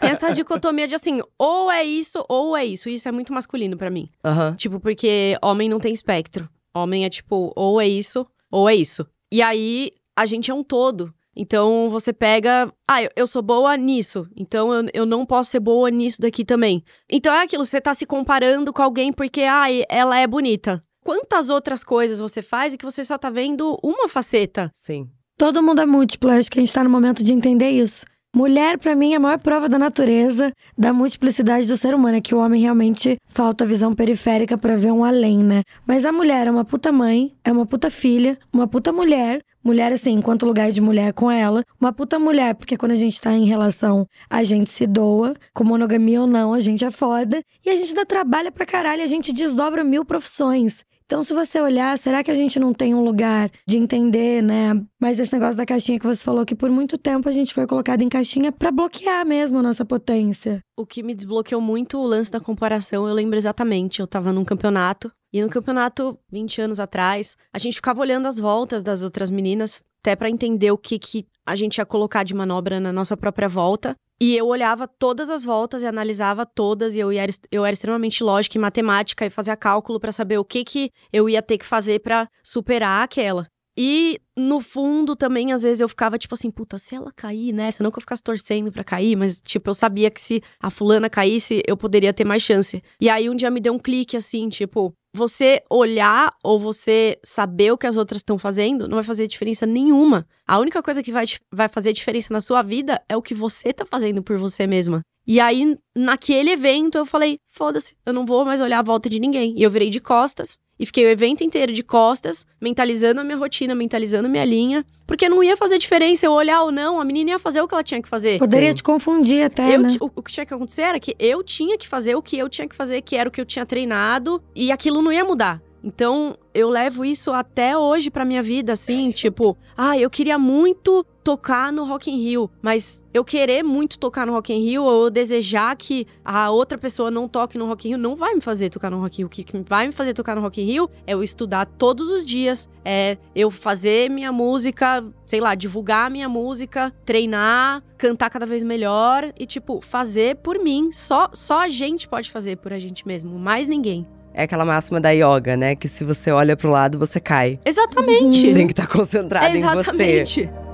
[0.00, 2.88] Tem essa dicotomia de assim, ou é isso, ou é isso.
[2.88, 4.08] Isso é muito masculino pra mim.
[4.24, 4.54] Aham.
[4.54, 6.48] Tipo, porque homem não tem espectro.
[6.72, 9.04] Homem é tipo, ou é isso, ou é isso.
[9.32, 11.12] E aí, a gente é um todo.
[11.40, 12.72] Então, você pega.
[12.86, 14.26] Ah, eu, eu sou boa nisso.
[14.36, 16.82] Então, eu, eu não posso ser boa nisso daqui também.
[17.08, 20.82] Então, é aquilo, você tá se comparando com alguém porque, ah, ela é bonita.
[21.04, 24.68] Quantas outras coisas você faz e que você só tá vendo uma faceta?
[24.74, 25.08] Sim.
[25.38, 28.04] Todo mundo é múltiplo, acho que a gente tá no momento de entender isso.
[28.34, 32.18] Mulher, pra mim, é a maior prova da natureza, da multiplicidade do ser humano.
[32.18, 35.62] É que o homem realmente falta visão periférica pra ver um além, né?
[35.86, 39.40] Mas a mulher é uma puta mãe, é uma puta filha, uma puta mulher.
[39.62, 41.64] Mulher, assim, enquanto lugar de mulher com ela.
[41.80, 45.34] Uma puta mulher, porque quando a gente tá em relação, a gente se doa.
[45.52, 47.42] Com monogamia ou não, a gente é foda.
[47.64, 50.84] E a gente dá trabalho pra caralho, a gente desdobra mil profissões.
[51.08, 54.78] Então, se você olhar, será que a gente não tem um lugar de entender, né?
[55.00, 57.66] Mas esse negócio da caixinha que você falou, que por muito tempo a gente foi
[57.66, 60.62] colocado em caixinha pra bloquear mesmo a nossa potência.
[60.76, 64.00] O que me desbloqueou muito o lance da comparação, eu lembro exatamente.
[64.00, 68.38] Eu tava num campeonato, e no campeonato, 20 anos atrás, a gente ficava olhando as
[68.38, 72.34] voltas das outras meninas, até pra entender o que, que a gente ia colocar de
[72.34, 73.96] manobra na nossa própria volta.
[74.20, 78.24] E eu olhava todas as voltas e analisava todas, e eu, ia, eu era extremamente
[78.24, 81.66] lógica e matemática e fazia cálculo pra saber o que, que eu ia ter que
[81.66, 83.46] fazer pra superar aquela.
[83.80, 87.80] E no fundo também, às vezes, eu ficava tipo assim, puta, se ela cair nessa,
[87.80, 91.08] não que eu ficasse torcendo pra cair, mas tipo, eu sabia que se a fulana
[91.08, 92.82] caísse, eu poderia ter mais chance.
[93.00, 97.70] E aí um dia me deu um clique assim, tipo, você olhar ou você saber
[97.70, 100.26] o que as outras estão fazendo não vai fazer diferença nenhuma.
[100.44, 103.72] A única coisa que vai, vai fazer diferença na sua vida é o que você
[103.72, 105.02] tá fazendo por você mesma.
[105.28, 109.20] E aí, naquele evento, eu falei: foda-se, eu não vou mais olhar a volta de
[109.20, 109.52] ninguém.
[109.58, 113.36] E eu virei de costas e fiquei o evento inteiro de costas, mentalizando a minha
[113.36, 114.86] rotina, mentalizando a minha linha.
[115.06, 117.74] Porque não ia fazer diferença eu olhar ou não, a menina ia fazer o que
[117.74, 118.38] ela tinha que fazer.
[118.38, 118.76] Poderia Sim.
[118.76, 119.88] te confundir até, Eu né?
[120.00, 122.48] o, o que tinha que acontecer era que eu tinha que fazer o que eu
[122.48, 125.60] tinha que fazer, que era o que eu tinha treinado, e aquilo não ia mudar.
[125.88, 131.02] Então, eu levo isso até hoje pra minha vida, assim, tipo, ah, eu queria muito
[131.24, 135.08] tocar no Rock in Rio, mas eu querer muito tocar no Rock in Rio ou
[135.08, 138.68] desejar que a outra pessoa não toque no Rock in Rio não vai me fazer
[138.68, 139.26] tocar no Rock in Rio.
[139.28, 142.24] O que vai me fazer tocar no Rock in Rio é eu estudar todos os
[142.24, 148.62] dias, é eu fazer minha música, sei lá, divulgar minha música, treinar, cantar cada vez
[148.62, 150.90] melhor e tipo, fazer por mim.
[150.92, 154.06] Só só a gente pode fazer por a gente mesmo, mais ninguém.
[154.38, 155.74] É aquela máxima da yoga, né?
[155.74, 157.58] Que se você olha pro lado, você cai.
[157.64, 158.54] Exatamente.
[158.54, 159.66] Tem que estar concentrado em você.
[159.66, 160.67] Exatamente.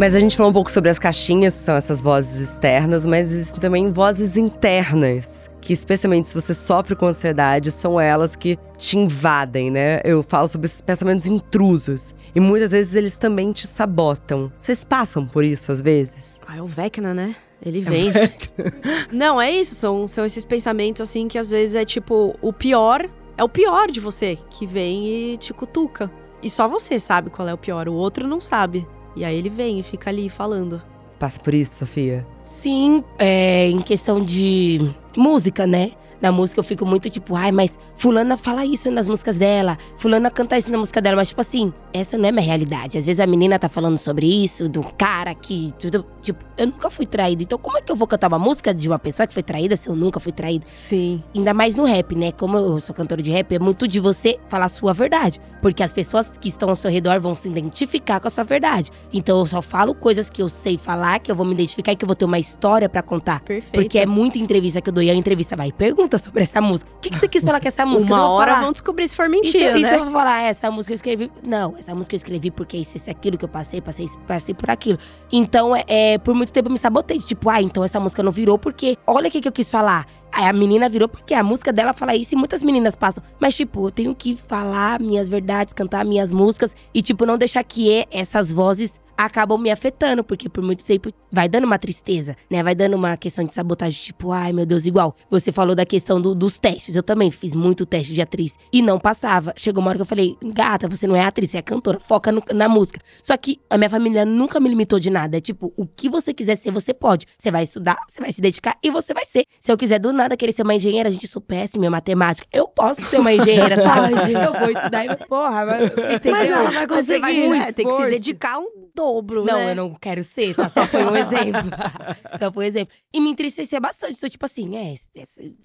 [0.00, 3.30] Mas a gente falou um pouco sobre as caixinhas, que são essas vozes externas, mas
[3.30, 8.96] existem também vozes internas, que especialmente se você sofre com ansiedade, são elas que te
[8.96, 10.00] invadem, né?
[10.02, 12.14] Eu falo sobre esses pensamentos intrusos.
[12.34, 14.50] E muitas vezes eles também te sabotam.
[14.54, 16.40] Vocês passam por isso às vezes?
[16.48, 17.36] Ah, é o Vecna, né?
[17.60, 18.10] Ele vem.
[19.12, 19.74] Não, é isso.
[19.74, 23.06] São, são esses pensamentos, assim, que às vezes é tipo o pior.
[23.36, 26.10] É o pior de você que vem e te cutuca.
[26.42, 28.86] E só você sabe qual é o pior, o outro não sabe.
[29.16, 30.82] E aí ele vem e fica ali falando.
[31.08, 32.26] Você passa por isso, Sofia?
[32.42, 35.92] Sim, é, em questão de música, né?
[36.20, 40.30] Na música eu fico muito tipo, ai, mas fulana fala isso nas músicas dela, fulana
[40.30, 42.98] canta isso na música dela, mas tipo assim, essa não é minha realidade.
[42.98, 46.90] Às vezes a menina tá falando sobre isso, do cara que, tudo, tipo, eu nunca
[46.90, 47.42] fui traída.
[47.42, 49.76] Então como é que eu vou cantar uma música de uma pessoa que foi traída
[49.76, 50.64] se eu nunca fui traída?
[50.66, 51.22] Sim.
[51.34, 52.32] Ainda mais no rap, né?
[52.32, 55.40] Como eu sou cantora de rap, é muito de você falar a sua verdade.
[55.62, 58.90] Porque as pessoas que estão ao seu redor vão se identificar com a sua verdade.
[59.12, 61.96] Então eu só falo coisas que eu sei falar, que eu vou me identificar e
[61.96, 63.40] que eu vou ter uma história pra contar.
[63.40, 63.72] Perfeito.
[63.72, 65.72] Porque é muita entrevista que eu dou e a entrevista vai e
[66.10, 66.90] pergunta sobre essa música.
[66.96, 68.12] O que, que você quis falar com essa música?
[68.12, 68.64] Eu Uma vou hora falar.
[68.64, 69.88] vão descobrir se for E se, mentira, e né?
[69.90, 71.30] se eu falar, "Ah, essa música eu escrevi.
[71.42, 74.70] Não, essa música eu escrevi porque isso, isso, aquilo que eu passei, passei, passei por
[74.70, 74.98] aquilo.
[75.30, 77.18] Então, é, é, por muito tempo eu me sabotei.
[77.18, 78.96] Tipo, ah, então essa música não virou porque.
[79.06, 80.06] Olha o que, que eu quis falar.
[80.32, 83.22] Aí a menina virou porque a música dela fala isso e muitas meninas passam.
[83.40, 87.62] Mas, tipo, eu tenho que falar minhas verdades, cantar minhas músicas e, tipo, não deixar
[87.64, 92.62] que essas vozes acabam me afetando, porque por muito tempo vai dando uma tristeza, né?
[92.62, 95.14] Vai dando uma questão de sabotagem, tipo, ai meu Deus, igual.
[95.28, 96.96] Você falou da questão do- dos testes.
[96.96, 99.52] Eu também fiz muito teste de atriz e não passava.
[99.58, 102.32] Chegou uma hora que eu falei, gata, você não é atriz, você é cantora, foca
[102.32, 102.98] no- na música.
[103.22, 105.36] Só que a minha família nunca me limitou de nada.
[105.36, 107.26] É tipo, o que você quiser ser, você pode.
[107.38, 109.44] Você vai estudar, você vai se dedicar e você vai ser.
[109.60, 112.46] Se eu quiser do nada querer ser uma engenheira, a gente sou péssima em matemática.
[112.52, 114.14] Eu posso ser uma engenheira, sabe?
[114.32, 116.32] Eu vou estudar e, porra, mas, entendeu?
[116.32, 117.62] Mas ela vai você vai conseguir.
[117.62, 119.70] é, tem que se dedicar um dobro, Não, né?
[119.70, 120.68] eu não quero ser, tá?
[120.68, 121.70] Só foi um exemplo.
[122.38, 122.94] Só foi um exemplo.
[123.12, 124.14] E me entristecia bastante.
[124.14, 124.94] Então, tipo assim, é,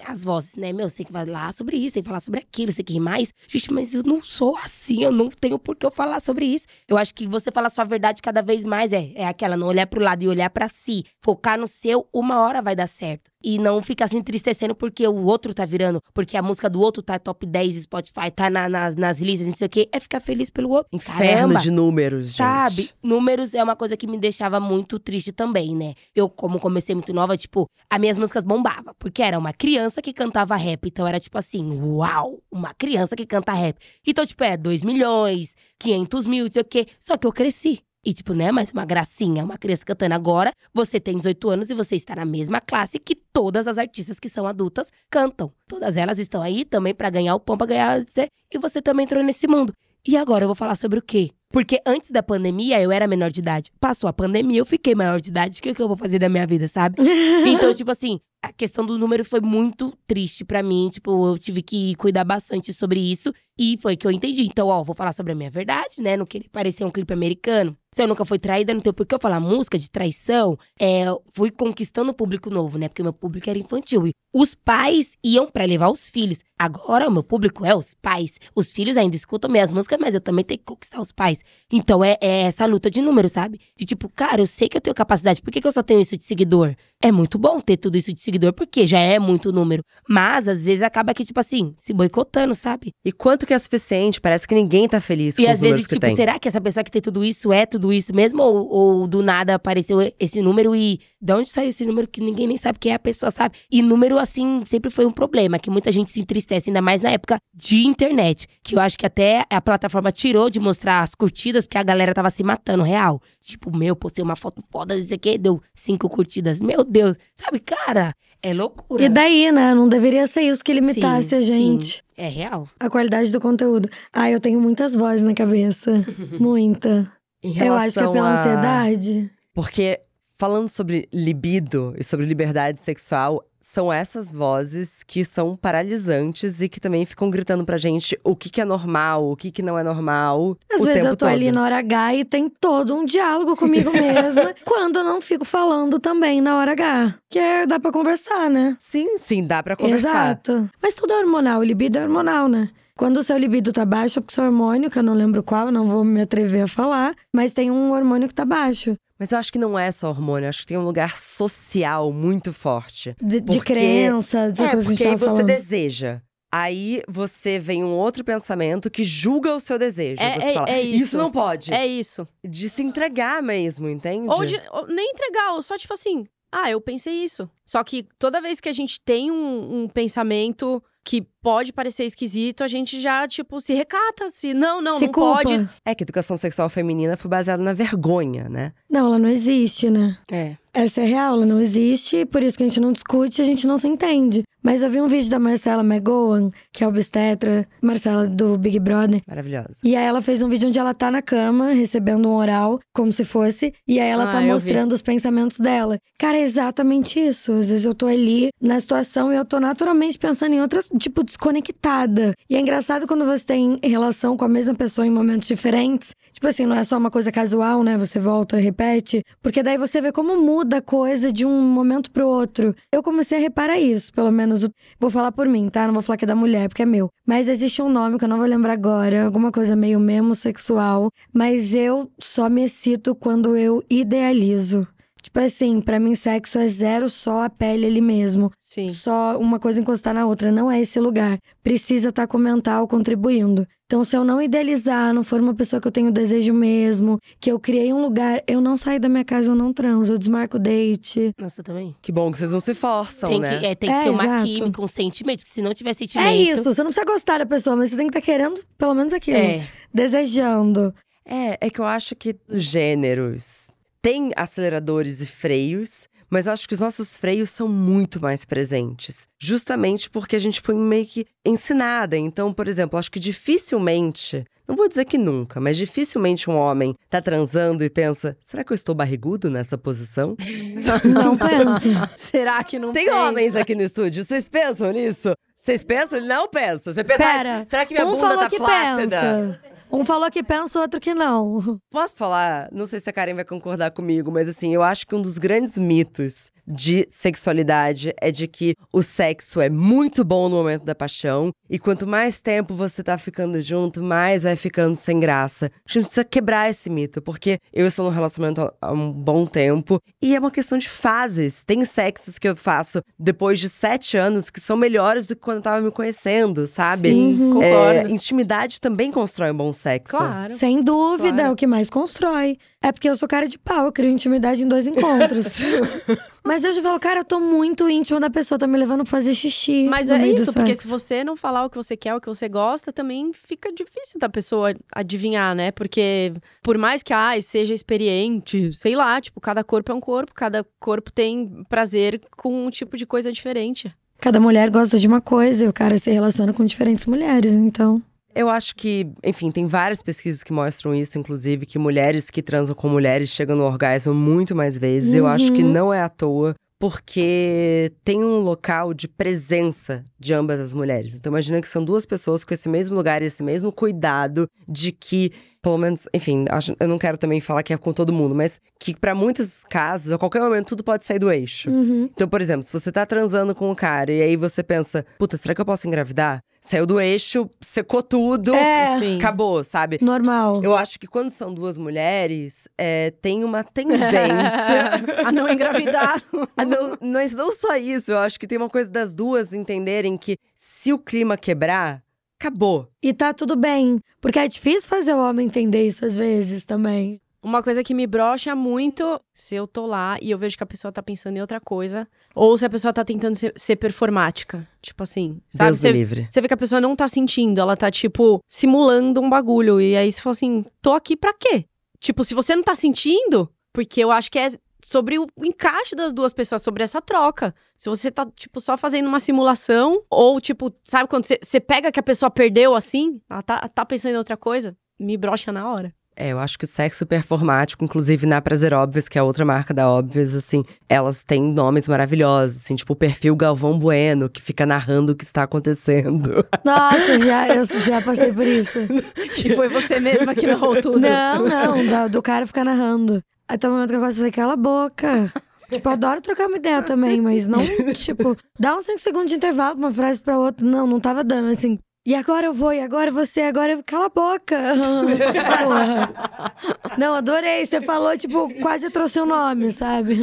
[0.05, 0.71] as vozes, né?
[0.71, 3.33] Meu, você tem que falar sobre isso, tem que falar sobre aquilo, você que mais.
[3.47, 6.67] Gente, mas eu não sou assim, eu não tenho por que eu falar sobre isso.
[6.87, 9.87] Eu acho que você falar sua verdade cada vez mais é, é aquela, não olhar
[9.87, 11.03] pro lado e olhar pra si.
[11.21, 13.29] Focar no seu, uma hora vai dar certo.
[13.43, 14.44] E não ficar se entristecendo
[14.75, 18.29] porque o outro tá virando, porque a música do outro tá top 10 de Spotify,
[18.35, 19.89] tá na- nas, nas listas, não sei o quê.
[19.91, 20.89] É ficar feliz pelo outro.
[20.93, 21.59] Inferno Caramba.
[21.59, 22.37] de números, gente.
[22.37, 22.89] Sabe?
[23.01, 25.93] Números é uma coisa que me deixava muito triste também, né?
[26.15, 28.93] Eu, como comecei muito nova, tipo, as minhas músicas bombavam.
[28.99, 30.85] Porque era uma criança que cantava rap.
[30.87, 32.39] Então era tipo assim, uau!
[32.51, 33.77] Uma criança que canta rap.
[34.05, 36.85] Então, tipo, é 2 milhões, 500 mil, não sei o quê.
[36.99, 37.79] Só que eu cresci.
[38.05, 40.51] E, tipo, não é mais uma gracinha, uma criança cantando agora.
[40.71, 44.29] Você tem 18 anos e você está na mesma classe que todas as artistas que
[44.29, 45.51] são adultas cantam.
[45.67, 48.05] Todas elas estão aí também pra ganhar o pão, pra ganhar.
[48.53, 49.73] E você também entrou nesse mundo.
[50.07, 51.31] E agora eu vou falar sobre o quê?
[51.51, 53.71] Porque antes da pandemia eu era menor de idade.
[53.79, 55.59] Passou a pandemia, eu fiquei maior de idade.
[55.59, 56.97] O que, que eu vou fazer da minha vida, sabe?
[57.47, 60.89] Então, tipo assim, a questão do número foi muito triste pra mim.
[60.91, 63.33] Tipo, eu tive que cuidar bastante sobre isso.
[63.57, 64.43] E foi que eu entendi.
[64.43, 66.17] Então, ó, vou falar sobre a minha verdade, né?
[66.17, 67.75] Não querer parecer um clipe americano.
[67.95, 70.57] Se eu nunca fui traída, não tem por que eu falar música de traição.
[70.77, 72.89] É, fui conquistando o público novo, né?
[72.89, 74.07] Porque meu público era infantil.
[74.07, 76.39] E os pais iam pra levar os filhos.
[76.59, 78.37] Agora, o meu público é os pais.
[78.53, 81.39] Os filhos ainda escutam minhas músicas, mas eu também tenho que conquistar os pais.
[81.71, 83.61] Então, é, é essa luta de número, sabe?
[83.77, 85.41] De tipo, cara, eu sei que eu tenho capacidade.
[85.41, 86.75] Por que, que eu só tenho isso de seguidor?
[87.01, 89.83] É muito bom ter tudo isso de seguidor, porque já é muito número.
[90.07, 92.91] Mas, às vezes, acaba que, tipo assim, se boicotando, sabe?
[93.03, 94.19] E quanto que é suficiente?
[94.21, 96.15] Parece que ninguém tá feliz E com às os números vezes, que tipo, tem.
[96.15, 98.41] será que essa pessoa que tem tudo isso é tudo isso mesmo?
[98.41, 102.47] Ou, ou do nada apareceu esse número e de onde saiu esse número que ninguém
[102.47, 103.55] nem sabe quem é a pessoa, sabe?
[103.71, 107.09] E número, assim, sempre foi um problema, que muita gente se entristece, ainda mais na
[107.11, 108.47] época de internet.
[108.63, 112.13] Que eu acho que até a plataforma tirou de mostrar as curtidas, porque a galera
[112.13, 113.19] tava se matando, real.
[113.41, 116.59] Tipo, meu, postei uma foto foda, não sei o quê, deu cinco curtidas.
[116.59, 118.13] Meu Deus, sabe, cara?
[118.47, 119.03] É loucura.
[119.03, 119.73] E daí, né?
[119.73, 121.85] Não deveria ser isso que limitasse Sim, a gente.
[121.95, 122.01] sim.
[122.15, 122.67] É real.
[122.79, 123.89] A qualidade do conteúdo.
[124.13, 126.05] Ah, eu tenho muitas vozes na cabeça.
[126.39, 127.11] Muita.
[127.43, 129.31] Em Eu acho que é relação pela a- ansiedade.
[129.53, 129.99] Porque
[130.37, 136.79] falando sobre libido e sobre liberdade sexual, são essas vozes que são paralisantes e que
[136.79, 139.81] também ficam gritando pra gente o que, que é normal, o que, que não é
[139.81, 140.55] normal.
[140.71, 141.29] Às o vezes eu tô todo.
[141.29, 144.53] ali na hora H e tem todo um diálogo comigo mesma.
[144.63, 147.15] quando eu não fico falando também na hora H.
[147.27, 148.77] Que é, dá pra conversar, né?
[148.79, 150.09] Sim, sim, dá pra conversar.
[150.09, 150.69] Exato.
[150.79, 152.69] Mas tudo é hormonal, o libido é hormonal, né?
[152.95, 155.43] Quando o seu libido tá baixo, é porque o seu hormônio, que eu não lembro
[155.43, 158.95] qual, não vou me atrever a falar, mas tem um hormônio que tá baixo.
[159.19, 162.51] Mas eu acho que não é só hormônio, acho que tem um lugar social muito
[162.51, 163.15] forte.
[163.21, 165.45] De, de Porque- crença, dessas É, coisas que porque a tava você falando.
[165.45, 166.21] deseja.
[166.53, 170.21] Aí você vem um outro pensamento que julga o seu desejo.
[170.21, 171.17] É- você é- fala, é isso.
[171.17, 171.73] não pode.
[171.73, 172.27] É isso.
[172.47, 174.27] De se entregar mesmo, entende?
[174.29, 177.49] Ou, de- ou nem entregar, ou só tipo assim, ah, eu pensei isso.
[177.65, 182.63] Só que toda vez que a gente tem um, um pensamento que pode parecer esquisito,
[182.63, 184.27] a gente já, tipo, se recata.
[184.31, 185.43] Se não, não, Se não culpa.
[185.43, 185.69] pode.
[185.85, 188.73] É que a educação sexual feminina foi baseada na vergonha, né?
[188.89, 190.17] Não, ela não existe, né?
[190.31, 190.57] É.
[190.73, 193.65] Essa é real, ela não existe, por isso que a gente não discute, a gente
[193.67, 194.43] não se entende.
[194.65, 199.21] Mas eu vi um vídeo da Marcela McGowan, que é obstetra, Marcela do Big Brother.
[199.27, 199.75] Maravilhosa.
[199.83, 203.13] E aí ela fez um vídeo onde ela tá na cama, recebendo um oral, como
[203.13, 204.51] se fosse, e aí ela Ah, tá eu vi.
[204.53, 205.99] mostrando os pensamentos dela.
[206.17, 207.51] Cara, é exatamente isso.
[207.53, 211.23] Às vezes eu tô ali na situação e eu tô naturalmente pensando em outras, tipo,
[211.23, 212.33] desconectada.
[212.49, 216.15] E é engraçado quando você tem relação com a mesma pessoa em momentos diferentes.
[216.33, 217.97] Tipo assim, não é só uma coisa casual, né?
[217.99, 219.23] Você volta e repete.
[219.43, 222.75] Porque daí você vê como muda a coisa de um momento pro outro.
[222.91, 224.54] Eu comecei a reparar isso, pelo menos.
[224.99, 225.85] Vou falar por mim, tá?
[225.87, 227.09] Não vou falar que é da mulher, porque é meu.
[227.25, 231.11] Mas existe um nome que eu não vou lembrar agora, alguma coisa meio memo sexual.
[231.33, 234.87] Mas eu só me excito quando eu idealizo.
[235.25, 238.51] Tipo assim, pra mim sexo é zero só a pele ali mesmo.
[238.59, 238.89] Sim.
[238.89, 240.51] Só uma coisa encostar na outra.
[240.51, 241.39] Não é esse lugar.
[241.63, 243.67] Precisa estar com o mental contribuindo.
[243.87, 247.51] Então, se eu não idealizar, não for uma pessoa que eu tenho desejo mesmo, que
[247.51, 250.57] eu criei um lugar, eu não saio da minha casa, eu não transo, eu desmarco
[250.57, 251.31] o date.
[251.39, 251.95] Nossa, eu também.
[252.01, 253.59] Que bom que vocês não se forçam, Tem né?
[253.59, 254.43] que, é, tem que É, ter uma exato.
[254.43, 255.43] química, um sentimento.
[255.45, 256.27] que Se não tiver sentimento.
[256.27, 258.95] É isso, você não precisa gostar da pessoa, mas você tem que estar querendo pelo
[258.95, 259.37] menos aquilo.
[259.37, 259.67] É.
[259.93, 260.91] Desejando.
[261.23, 263.69] É, é que eu acho que os gêneros
[264.01, 269.27] têm aceleradores e freios, mas acho que os nossos freios são muito mais presentes.
[269.39, 272.17] Justamente porque a gente foi meio que ensinada.
[272.17, 276.93] Então, por exemplo, acho que dificilmente, não vou dizer que nunca, mas dificilmente um homem
[277.09, 280.35] tá transando e pensa: será que eu estou barrigudo nessa posição?
[281.05, 281.89] Não pense.
[282.15, 283.17] Será que não Tem pensa?
[283.17, 285.33] homens aqui no estúdio, vocês pensam nisso?
[285.57, 286.21] Vocês pensam?
[286.21, 286.93] Não pensa.
[286.93, 289.21] Você pensa, Pera, "Ah, será que minha um bunda tá que flácida?
[289.21, 289.74] pensa.
[289.95, 291.79] Um falou que pensa, o outro que não.
[291.91, 292.67] Posso falar?
[292.71, 295.37] Não sei se a Karen vai concordar comigo, mas assim, eu acho que um dos
[295.37, 300.95] grandes mitos de sexualidade é de que o sexo é muito bom no momento da
[300.95, 305.67] paixão e quanto mais tempo você tá ficando junto, mais vai ficando sem graça.
[305.87, 309.99] A gente precisa quebrar esse mito, porque eu estou num relacionamento há- um bom tempo
[310.21, 311.63] e é uma questão de fases.
[311.63, 315.57] Tem sexos que eu faço depois de sete anos que são melhores do que quando
[315.57, 317.09] eu tava me conhecendo, sabe?
[317.11, 318.09] Sim, É, concordo.
[318.15, 319.84] intimidade também constrói um bom sexo.
[320.09, 320.53] Claro.
[320.57, 321.49] Sem dúvida, Claro.
[321.49, 322.57] é o que mais constrói.
[322.81, 325.45] É porque eu sou cara de pau, eu crio intimidade em dois encontros.
[326.45, 329.09] Mas eu já falo, cara, eu tô muito íntima da pessoa, tá me levando pra
[329.11, 329.87] fazer xixi.
[329.89, 330.87] Mas no é meio do isso, porque se sexo.
[330.99, 334.29] você não falar o que você quer, o que você gosta, também fica difícil da
[334.29, 335.71] pessoa adivinhar, né?
[335.71, 340.33] Porque por mais que ai, seja experiente, sei lá, tipo, cada corpo é um corpo,
[340.35, 343.91] cada corpo tem prazer com um tipo de coisa diferente.
[344.19, 348.01] Cada mulher gosta de uma coisa e o cara se relaciona com diferentes mulheres, então.
[348.35, 352.75] Eu acho que, enfim, tem várias pesquisas que mostram isso, inclusive, que mulheres que transam
[352.75, 355.13] com mulheres chegam no orgasmo muito mais vezes.
[355.13, 355.71] Eu acho que Uhum.
[355.71, 361.15] não é à toa, porque tem um local de presença de ambas as mulheres.
[361.15, 364.91] Então, imagina que são duas pessoas com esse mesmo lugar e esse mesmo cuidado de
[364.91, 365.31] que,
[365.65, 368.61] pelo menos, enfim, acho- eu não quero também falar que é com todo mundo, mas
[368.79, 371.71] que pra muitos casos, a qualquer momento, tudo pode sair do eixo.
[371.71, 372.07] Uhum.
[372.13, 375.35] Então, por exemplo, se você tá transando com um cara e aí você pensa, puta,
[375.37, 376.39] será que eu posso engravidar?
[376.61, 379.15] Saiu do eixo, secou tudo, É.
[379.17, 379.97] Acabou, sabe?
[380.01, 380.63] Normal.
[380.63, 384.91] Eu acho que quando são duas mulheres, é, tem uma tendência.
[385.25, 386.21] a não engravidar.
[386.57, 390.15] a não, mas não só isso, eu acho que tem uma coisa das duas entenderem
[390.17, 392.01] que se o clima quebrar,
[392.47, 392.87] acabou.
[393.01, 393.99] E tá tudo bem.
[394.21, 397.19] Porque é difícil fazer o homem entender isso às vezes também.
[397.41, 400.65] Uma coisa que me brocha muito, se eu tô lá e eu vejo que a
[400.65, 404.67] pessoa tá pensando em outra coisa, ou se a pessoa tá tentando ser, ser performática.
[404.81, 405.69] Tipo assim, sabe?
[405.69, 406.27] Deus Você- me livre.
[406.29, 409.79] Você vê que a pessoa não tá sentindo, ela tá, tipo, simulando um bagulho.
[409.79, 411.65] E aí você fala assim: tô aqui pra quê?
[411.99, 414.49] Tipo, se você não tá sentindo, porque eu acho que é
[414.85, 417.55] sobre o encaixe das duas pessoas, sobre essa troca.
[417.75, 421.99] Se você tá, tipo, só fazendo uma simulação, ou, tipo, sabe quando você, pega que
[421.99, 425.91] a pessoa perdeu assim, ela tá, tá pensando em outra coisa, me brocha na hora.
[426.15, 429.73] É, eu acho que o sexo performático, inclusive na Prazer Óbvias, que é outra marca
[429.73, 434.65] da Óbvias, assim, elas têm nomes maravilhosos, assim, tipo o perfil Galvão Bueno, que fica
[434.67, 436.45] narrando o que está acontecendo.
[436.63, 438.79] Nossa, já, eu já passei por isso.
[439.45, 440.99] E foi você mesma que narrou tudo.
[440.99, 443.21] Não, não, da- do cara ficar narrando.
[443.47, 445.31] Até o momento que eu quase falei, cala a boca.
[445.67, 447.57] Tipo, adoro trocar uma ideia também, mas não,
[447.95, 450.63] tipo, dá uns 5 segundos de intervalo pra uma frase pra outra.
[450.63, 451.79] Não, não tava dando, assim.
[452.07, 453.83] E agora eu vou, e agora você, agora eu...
[453.83, 454.55] cala a boca.
[456.99, 457.65] Não, adorei.
[457.65, 460.19] Você falou, tipo, quase trouxe o nome, sabe?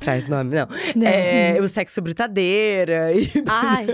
[0.00, 0.66] Traz nome, não.
[0.96, 1.06] Não.
[1.06, 3.86] É, o sexo britadeira e, Ai,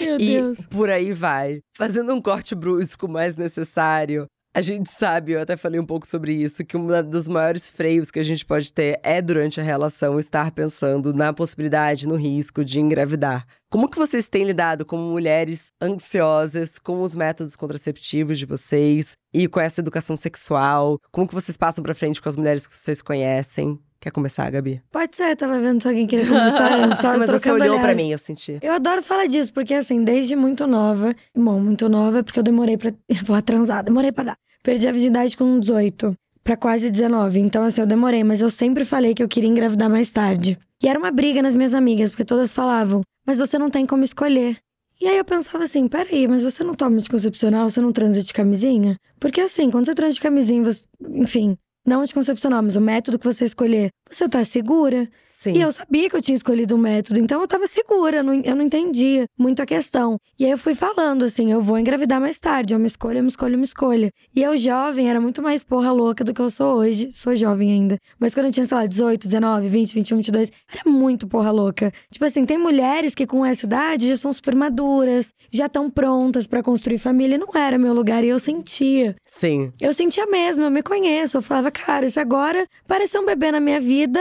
[0.00, 0.66] Meu e Deus.
[0.66, 1.60] por aí vai.
[1.76, 4.26] Fazendo um corte brusco mais necessário.
[4.54, 8.10] A gente sabe, eu até falei um pouco sobre isso, que um dos maiores freios
[8.10, 12.62] que a gente pode ter é durante a relação estar pensando na possibilidade, no risco
[12.62, 13.46] de engravidar.
[13.70, 19.48] Como que vocês têm lidado como mulheres ansiosas com os métodos contraceptivos de vocês e
[19.48, 20.98] com essa educação sexual?
[21.10, 23.80] Como que vocês passam pra frente com as mulheres que vocês conhecem?
[24.02, 24.82] Quer começar, Gabi?
[24.90, 26.88] Pode ser, tava vendo se alguém queria começar.
[27.20, 28.58] Mas você olhou pra mim, eu senti.
[28.60, 31.14] Eu adoro falar disso, porque assim, desde muito nova.
[31.32, 32.92] Bom, muito nova, porque eu demorei pra.
[33.08, 34.36] Eu vou transar, demorei pra dar.
[34.60, 37.38] Perdi a virgindade com 18 pra quase 19.
[37.38, 40.58] Então, assim, eu demorei, mas eu sempre falei que eu queria engravidar mais tarde.
[40.82, 44.02] E era uma briga nas minhas amigas, porque todas falavam, mas você não tem como
[44.02, 44.56] escolher.
[45.00, 48.32] E aí eu pensava assim, peraí, mas você não toma anticoncepcional, você não transa de
[48.32, 48.96] camisinha?
[49.20, 53.24] Porque assim, quando você transa de camisinha, você, enfim, não anticoncepcional, mas o método que
[53.24, 55.08] você escolher, você tá segura?
[55.42, 55.54] Sim.
[55.56, 58.32] E eu sabia que eu tinha escolhido um método, então eu tava segura, eu não,
[58.32, 60.16] eu não entendia muito a questão.
[60.38, 63.20] E aí eu fui falando assim: eu vou engravidar mais tarde, é uma escolha, é
[63.20, 64.12] uma escolha, é uma escolha.
[64.36, 67.10] E eu, jovem, era muito mais porra louca do que eu sou hoje.
[67.12, 67.98] Sou jovem ainda.
[68.20, 71.92] Mas quando eu tinha, sei lá, 18, 19, 20, 21, 22, era muito porra louca.
[72.08, 76.46] Tipo assim, tem mulheres que com essa idade já são super maduras, já estão prontas
[76.46, 77.36] pra construir família.
[77.36, 79.16] Não era meu lugar e eu sentia.
[79.26, 79.72] Sim.
[79.80, 81.36] Eu sentia mesmo, eu me conheço.
[81.36, 84.20] Eu falava, cara, isso agora pareceu um bebê na minha vida.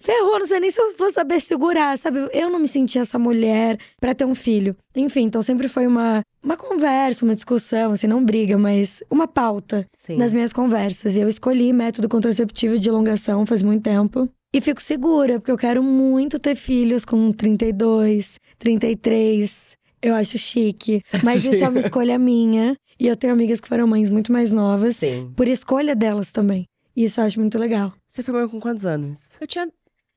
[0.00, 2.20] Ferrou, não sei nem se eu vou saber segurar, sabe?
[2.32, 4.74] Eu não me sentia essa mulher pra ter um filho.
[4.96, 9.86] Enfim, então sempre foi uma, uma conversa, uma discussão, assim, não briga, mas uma pauta
[9.94, 10.16] Sim.
[10.16, 11.16] nas minhas conversas.
[11.16, 14.26] E eu escolhi método contraceptivo de elongação faz muito tempo.
[14.52, 19.76] E fico segura, porque eu quero muito ter filhos com 32, 33.
[20.02, 21.02] Eu acho chique.
[21.22, 22.74] Mas isso é uma escolha minha.
[22.98, 25.30] E eu tenho amigas que foram mães muito mais novas Sim.
[25.36, 26.66] por escolha delas também.
[26.96, 27.92] E isso eu acho muito legal.
[28.08, 29.36] Você foi mãe com quantos anos?
[29.40, 29.68] eu tinha.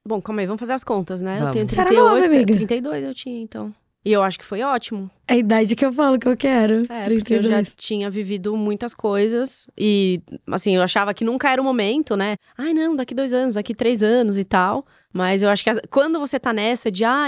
[0.06, 1.40] Bom, calma aí, vamos fazer as contas, né?
[1.40, 1.56] Vamos.
[1.56, 2.54] Eu tenho Você era nova, 38, amiga.
[2.56, 3.74] 32 eu tinha, então.
[4.06, 5.10] E eu acho que foi ótimo.
[5.26, 6.82] É a idade que eu falo que eu quero.
[6.90, 7.74] É, porque eu já 32.
[7.78, 10.20] tinha vivido muitas coisas e,
[10.52, 12.36] assim, eu achava que nunca era o momento, né?
[12.58, 14.86] Ai, não, daqui dois anos, daqui três anos e tal.
[15.14, 17.28] Mas eu acho que as- quando você tá nessa de, ah,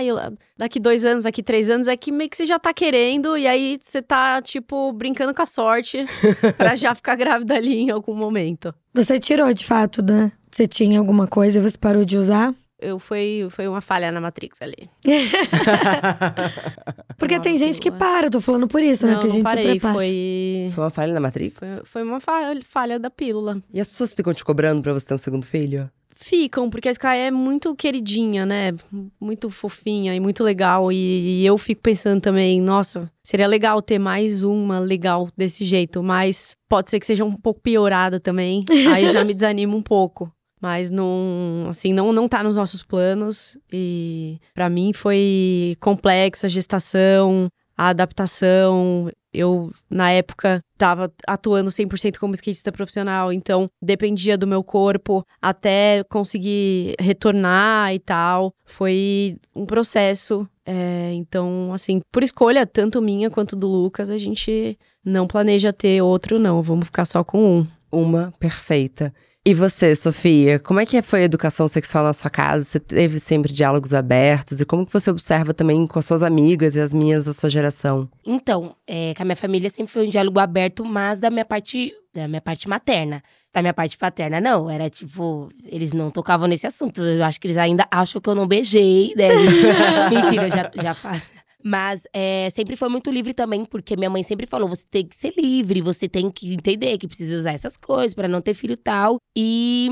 [0.58, 3.48] daqui dois anos, daqui três anos, é que meio que você já tá querendo e
[3.48, 6.04] aí você tá, tipo, brincando com a sorte
[6.58, 8.76] pra já ficar grávida ali em algum momento.
[8.94, 10.30] Você tirou de fato, né?
[10.52, 12.54] Você tinha alguma coisa e você parou de usar?
[12.80, 14.90] Eu foi, foi uma falha na Matrix ali.
[17.18, 19.14] Porque tem gente que para, eu tô falando por isso, né?
[19.14, 19.94] não, Tem não gente que parei, prepara.
[19.94, 20.70] foi...
[20.74, 21.58] Foi uma falha na Matrix?
[21.58, 23.62] Foi, foi uma falha, falha da pílula.
[23.74, 25.90] E as pessoas ficam te cobrando pra você ter um segundo filho?
[26.18, 28.74] Ficam, porque a Sky é muito queridinha, né?
[29.20, 30.92] Muito fofinha e muito legal.
[30.92, 36.02] E, e eu fico pensando também, nossa, seria legal ter mais uma legal desse jeito,
[36.02, 38.64] mas pode ser que seja um pouco piorada também.
[38.94, 40.32] Aí já me desanima um pouco.
[40.66, 43.56] Mas não, assim, não, não tá nos nossos planos.
[43.72, 49.12] E pra mim foi complexa a gestação, a adaptação.
[49.32, 56.04] Eu, na época, tava atuando 100% como skatista profissional, então dependia do meu corpo até
[56.10, 58.52] conseguir retornar e tal.
[58.66, 60.50] Foi um processo.
[60.66, 66.02] é, então, assim, por escolha, tanto minha quanto do Lucas, a gente não planeja ter
[66.02, 66.64] outro, não.
[66.64, 67.68] Vamos ficar só com um.
[67.92, 69.14] Uma perfeita.
[69.48, 72.64] E você, Sofia, como é que foi a educação sexual na sua casa?
[72.64, 74.60] Você teve sempre diálogos abertos?
[74.60, 77.48] E como que você observa também com as suas amigas e as minhas da sua
[77.48, 78.10] geração?
[78.26, 81.94] Então, é, com a minha família sempre foi um diálogo aberto, mas da minha parte,
[82.12, 83.22] da minha parte materna.
[83.54, 84.68] Da minha parte paterna, não.
[84.68, 87.04] Era tipo, eles não tocavam nesse assunto.
[87.04, 89.30] Eu acho que eles ainda acham que eu não beijei, né?
[90.10, 91.22] Mentira, eu já, já falo.
[91.66, 95.16] Mas é, sempre foi muito livre também, porque minha mãe sempre falou: você tem que
[95.16, 98.74] ser livre, você tem que entender que precisa usar essas coisas pra não ter filho
[98.74, 99.18] e tal.
[99.36, 99.90] E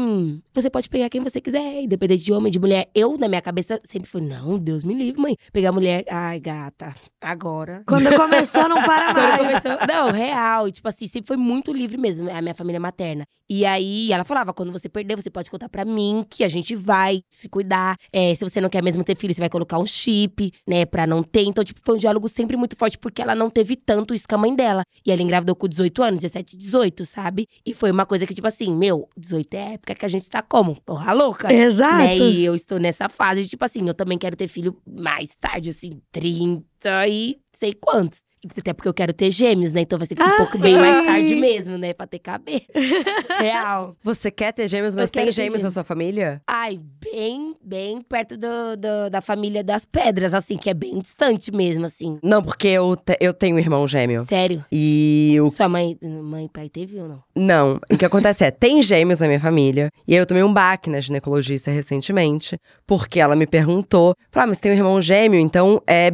[0.54, 2.90] você pode pegar quem você quiser, independente de homem, de mulher.
[2.94, 5.36] Eu, na minha cabeça, sempre fui: não, Deus me livre, mãe.
[5.52, 7.82] Pegar mulher, ai, gata, agora.
[7.88, 9.38] Quando começou, não para Quando mais.
[9.64, 10.68] começou, não, real.
[10.68, 13.26] E, tipo assim, sempre foi muito livre mesmo, a minha família materna.
[13.50, 16.76] E aí, ela falava, quando você perder, você pode contar pra mim que a gente
[16.76, 17.98] vai se cuidar.
[18.12, 21.06] É, se você não quer mesmo ter filho, você vai colocar um chip, né, pra
[21.06, 21.42] não ter.
[21.42, 24.36] Então, tipo, foi um diálogo sempre muito forte, porque ela não teve tanto isso com
[24.36, 24.84] a mãe dela.
[25.06, 27.48] E ela engravidou com 18 anos, 17, 18, sabe?
[27.66, 30.30] E foi uma coisa que, tipo assim, meu, 18 é a época que a gente
[30.30, 30.80] tá como?
[30.82, 31.54] Porra louca.
[31.54, 31.98] Exato.
[31.98, 32.18] Né?
[32.18, 35.70] E eu estou nessa fase de, tipo assim, eu também quero ter filho mais tarde,
[35.70, 38.22] assim, 30, aí sei quantos.
[38.60, 39.80] Até porque eu quero ter gêmeos, né?
[39.82, 41.94] Então vai ser um pouco bem mais tarde mesmo, né?
[41.94, 42.60] Pra ter cabelo.
[43.40, 43.96] Real.
[44.04, 45.74] Você quer ter gêmeos, mas Eu tem ter gêmeos na gêmeos.
[45.74, 46.42] sua família?
[46.46, 51.52] Ai, bem, bem perto do, do- da família das pedras, assim, que é bem distante
[51.54, 52.18] mesmo, assim.
[52.22, 54.26] Não, porque eu, te- eu tenho um irmão gêmeo.
[54.28, 54.66] Sério.
[54.70, 55.50] E o.
[55.50, 57.24] Sua mãe, mãe e pai teve ou não?
[57.34, 57.80] Não.
[57.90, 59.90] O que acontece é, tem gêmeos na minha família.
[60.06, 62.58] E aí eu tomei um baque na ginecologista recentemente.
[62.86, 66.12] Porque ela me perguntou: falou, ah, mas tem um irmão gêmeo, então é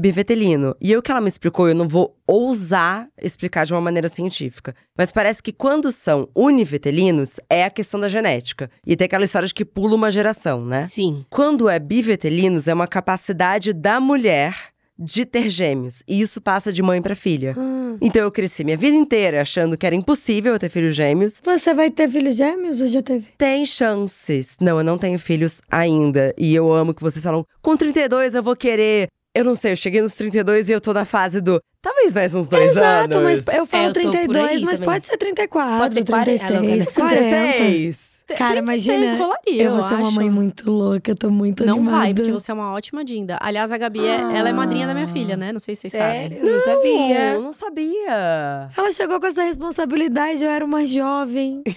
[0.60, 0.76] bivetelino.
[0.82, 4.76] E o que ela me explicou, eu não vou ousar explicar de uma maneira científica.
[4.97, 8.70] Mas parece que quando são univetelinos, é a questão da genética.
[8.86, 10.86] E tem aquela história de que pula uma geração, né?
[10.88, 11.26] Sim.
[11.30, 14.55] Quando é bivetelinos, é uma capacidade da mulher
[15.01, 16.03] de ter gêmeos.
[16.05, 17.55] E isso passa de mãe pra filha.
[18.01, 21.41] Então eu cresci minha vida inteira achando que era impossível eu ter filhos gêmeos.
[21.43, 23.26] Você vai ter filhos gêmeos ou já teve?
[23.38, 24.57] Tem chances.
[24.60, 26.34] Não, eu não tenho filhos ainda.
[26.38, 29.07] E eu amo que vocês falam, com 32 eu vou querer.
[29.36, 31.62] Eu não sei, eu cheguei nos 32 e eu tô na fase do.
[31.82, 33.24] Talvez mais uns dois Exato, anos.
[33.46, 34.94] mas eu falo É, eu tô por 32, aí mas também.
[34.94, 37.20] pode ser 34, Pode ser 40, 36, ela- 40.
[37.54, 38.20] 36.
[38.38, 40.16] Cara, 36 imagina, rolaria, eu vou ser uma acho.
[40.16, 41.98] mãe muito louca, eu tô muito Não animada.
[41.98, 43.38] vai, porque você é uma ótima Dinda.
[43.42, 45.52] Aliás, a Gabi, é, ela é madrinha da minha filha, né?
[45.52, 46.30] Não sei se vocês sabem.
[46.30, 46.46] Sério?
[46.46, 47.34] Não sabia.
[47.34, 48.70] Não, não sabia.
[48.78, 51.64] Ela chegou com essa responsabilidade, eu era uma jovem.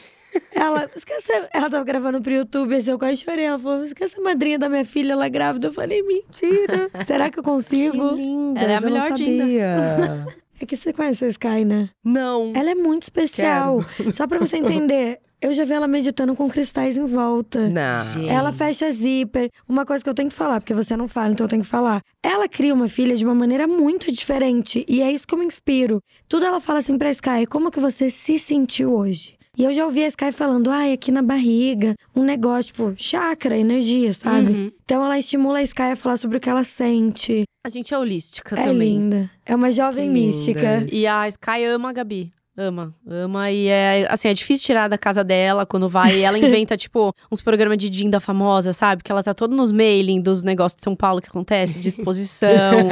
[0.54, 3.44] Ela, esquece, ela tava gravando pro YouTube, assim, eu quase chorei.
[3.44, 5.68] Ela falou, esquece a madrinha da minha filha, ela é grávida.
[5.68, 6.90] Eu falei, mentira.
[7.06, 8.10] Será que eu Que consigo?
[8.14, 8.60] linda.
[8.60, 9.42] Ela é a eu não melhor Dinda.
[9.42, 10.26] sabia.
[10.60, 11.90] É que você conhece a Sky, né?
[12.04, 12.52] não.
[12.54, 13.84] Ela é muito especial.
[14.14, 17.68] Só pra você entender, eu já vi ela meditando com cristais em volta.
[17.68, 18.04] Não.
[18.12, 18.28] Gente.
[18.28, 19.50] Ela fecha zíper.
[19.68, 21.68] Uma coisa que eu tenho que falar, porque você não fala, então eu tenho que
[21.68, 22.00] falar.
[22.22, 24.84] Ela cria uma filha de uma maneira muito diferente.
[24.86, 26.00] E é isso que eu me inspiro.
[26.28, 29.34] Tudo ela fala assim pra Sky: como que você se sentiu hoje?
[29.56, 33.56] E eu já ouvi a Sky falando, ai, aqui na barriga, um negócio, tipo, chakra,
[33.56, 34.50] energia, sabe?
[34.50, 34.72] Uhum.
[34.82, 37.44] Então ela estimula a Sky a falar sobre o que ela sente.
[37.64, 38.94] A gente é holística é também.
[38.94, 39.30] linda.
[39.44, 40.26] É uma jovem Que linda.
[40.26, 40.86] mística.
[40.90, 42.32] E a Sky ama a Gabi.
[42.56, 43.50] Ama, ama.
[43.50, 46.18] E é assim, é difícil tirar da casa dela quando vai.
[46.18, 49.02] E ela inventa, tipo, uns programas de Dinda famosa, sabe?
[49.02, 52.88] Que ela tá todo nos mailing dos negócios de São Paulo que acontece, de exposição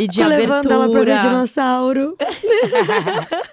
[0.00, 1.28] e de levando ela pra ver abertura.
[1.30, 2.16] dinossauro.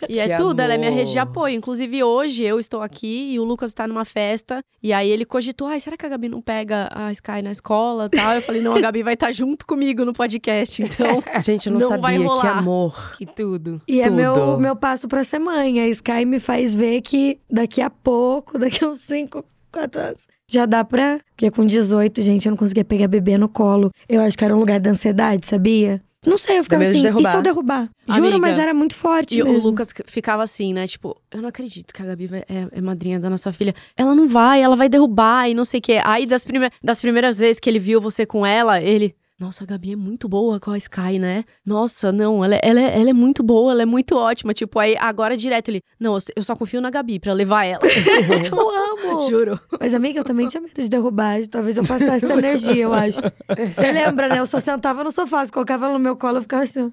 [0.08, 1.56] E é Que tudo, ela é minha rede de apoio.
[1.56, 4.64] Inclusive, hoje eu estou aqui e o Lucas tá numa festa.
[4.82, 8.06] E aí ele cogitou: ai, será que a Gabi não pega a Sky na escola
[8.06, 8.34] e tal?
[8.34, 10.82] Eu falei: não, a Gabi vai estar junto comigo no podcast.
[10.82, 12.42] Então, Gente, eu não, Não vai sabia.
[12.42, 13.16] Que amor.
[13.18, 13.82] Que tudo.
[13.88, 14.16] E é Tudo.
[14.16, 15.80] meu, meu passo pra ser mãe.
[15.80, 20.28] A Sky me faz ver que daqui a pouco, daqui a uns 5, 4 anos,
[20.48, 21.20] já dá pra.
[21.32, 23.92] Porque com 18, gente, eu não conseguia pegar bebê no colo.
[24.08, 26.02] Eu acho que era um lugar da ansiedade, sabia?
[26.26, 27.36] Não sei, eu ficava medo de assim, e se derrubar.
[27.36, 27.90] eu derrubar?
[28.10, 29.70] Juro, Amiga, mas era muito forte e o mesmo.
[29.70, 30.86] Lucas ficava assim, né?
[30.86, 33.74] Tipo, eu não acredito que a Gabi vai- é, é madrinha da nossa filha.
[33.96, 36.02] Ela não vai, ela vai derrubar e não sei o quê.
[36.04, 39.16] Aí, das, prime das primeiras vezes que ele viu você com ela, ele.
[39.40, 41.46] Nossa, a Gabi é muito boa com a Sky, né?
[41.66, 44.54] Nossa, não, ela, é- ela, é- ela é muito boa, ela é muito ótima.
[44.54, 45.82] Tipo, aí agora direto ele.
[45.98, 47.80] Não, eu- eu só confio na Gabi pra levar ela.
[48.54, 49.30] Eu amo.
[49.30, 49.60] Juro.
[49.80, 51.40] Mas, amiga, eu também tinha medo de derrubar.
[51.50, 53.20] Talvez eu passasse essa energia, eu acho.
[53.74, 54.40] Você lembra, né?
[54.40, 56.92] Eu só sentava no sofá, se colocava ela no meu colo, eu ficava assim.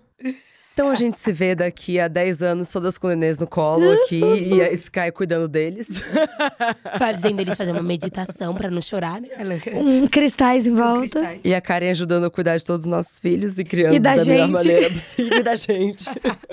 [0.77, 4.21] Então a gente se vê daqui a 10 anos, todas com nenês no colo aqui
[4.21, 6.05] e a Sky cuidando deles.
[6.99, 9.29] Fazendo eles fazer uma meditação pra não chorar, né?
[9.73, 11.35] Um cristais em volta.
[11.43, 14.17] E a Karen ajudando a cuidar de todos os nossos filhos e criando E da
[14.17, 14.53] da melhor gente.
[14.53, 16.05] maneira possível e da gente.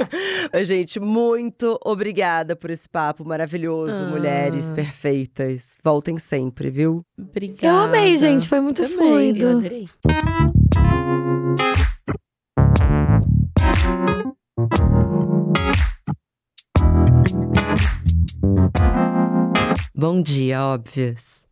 [0.64, 4.04] Gente, muito obrigada por esse papo maravilhoso.
[4.04, 4.08] Ah.
[4.08, 5.78] Mulheres perfeitas.
[5.84, 7.04] Voltem sempre, viu?
[7.20, 7.68] Obrigada.
[7.68, 8.48] Eu amei, gente.
[8.48, 9.46] Foi muito Também, fluido.
[9.46, 9.90] Eu adorei.
[20.04, 21.48] Bom dia, óbvias.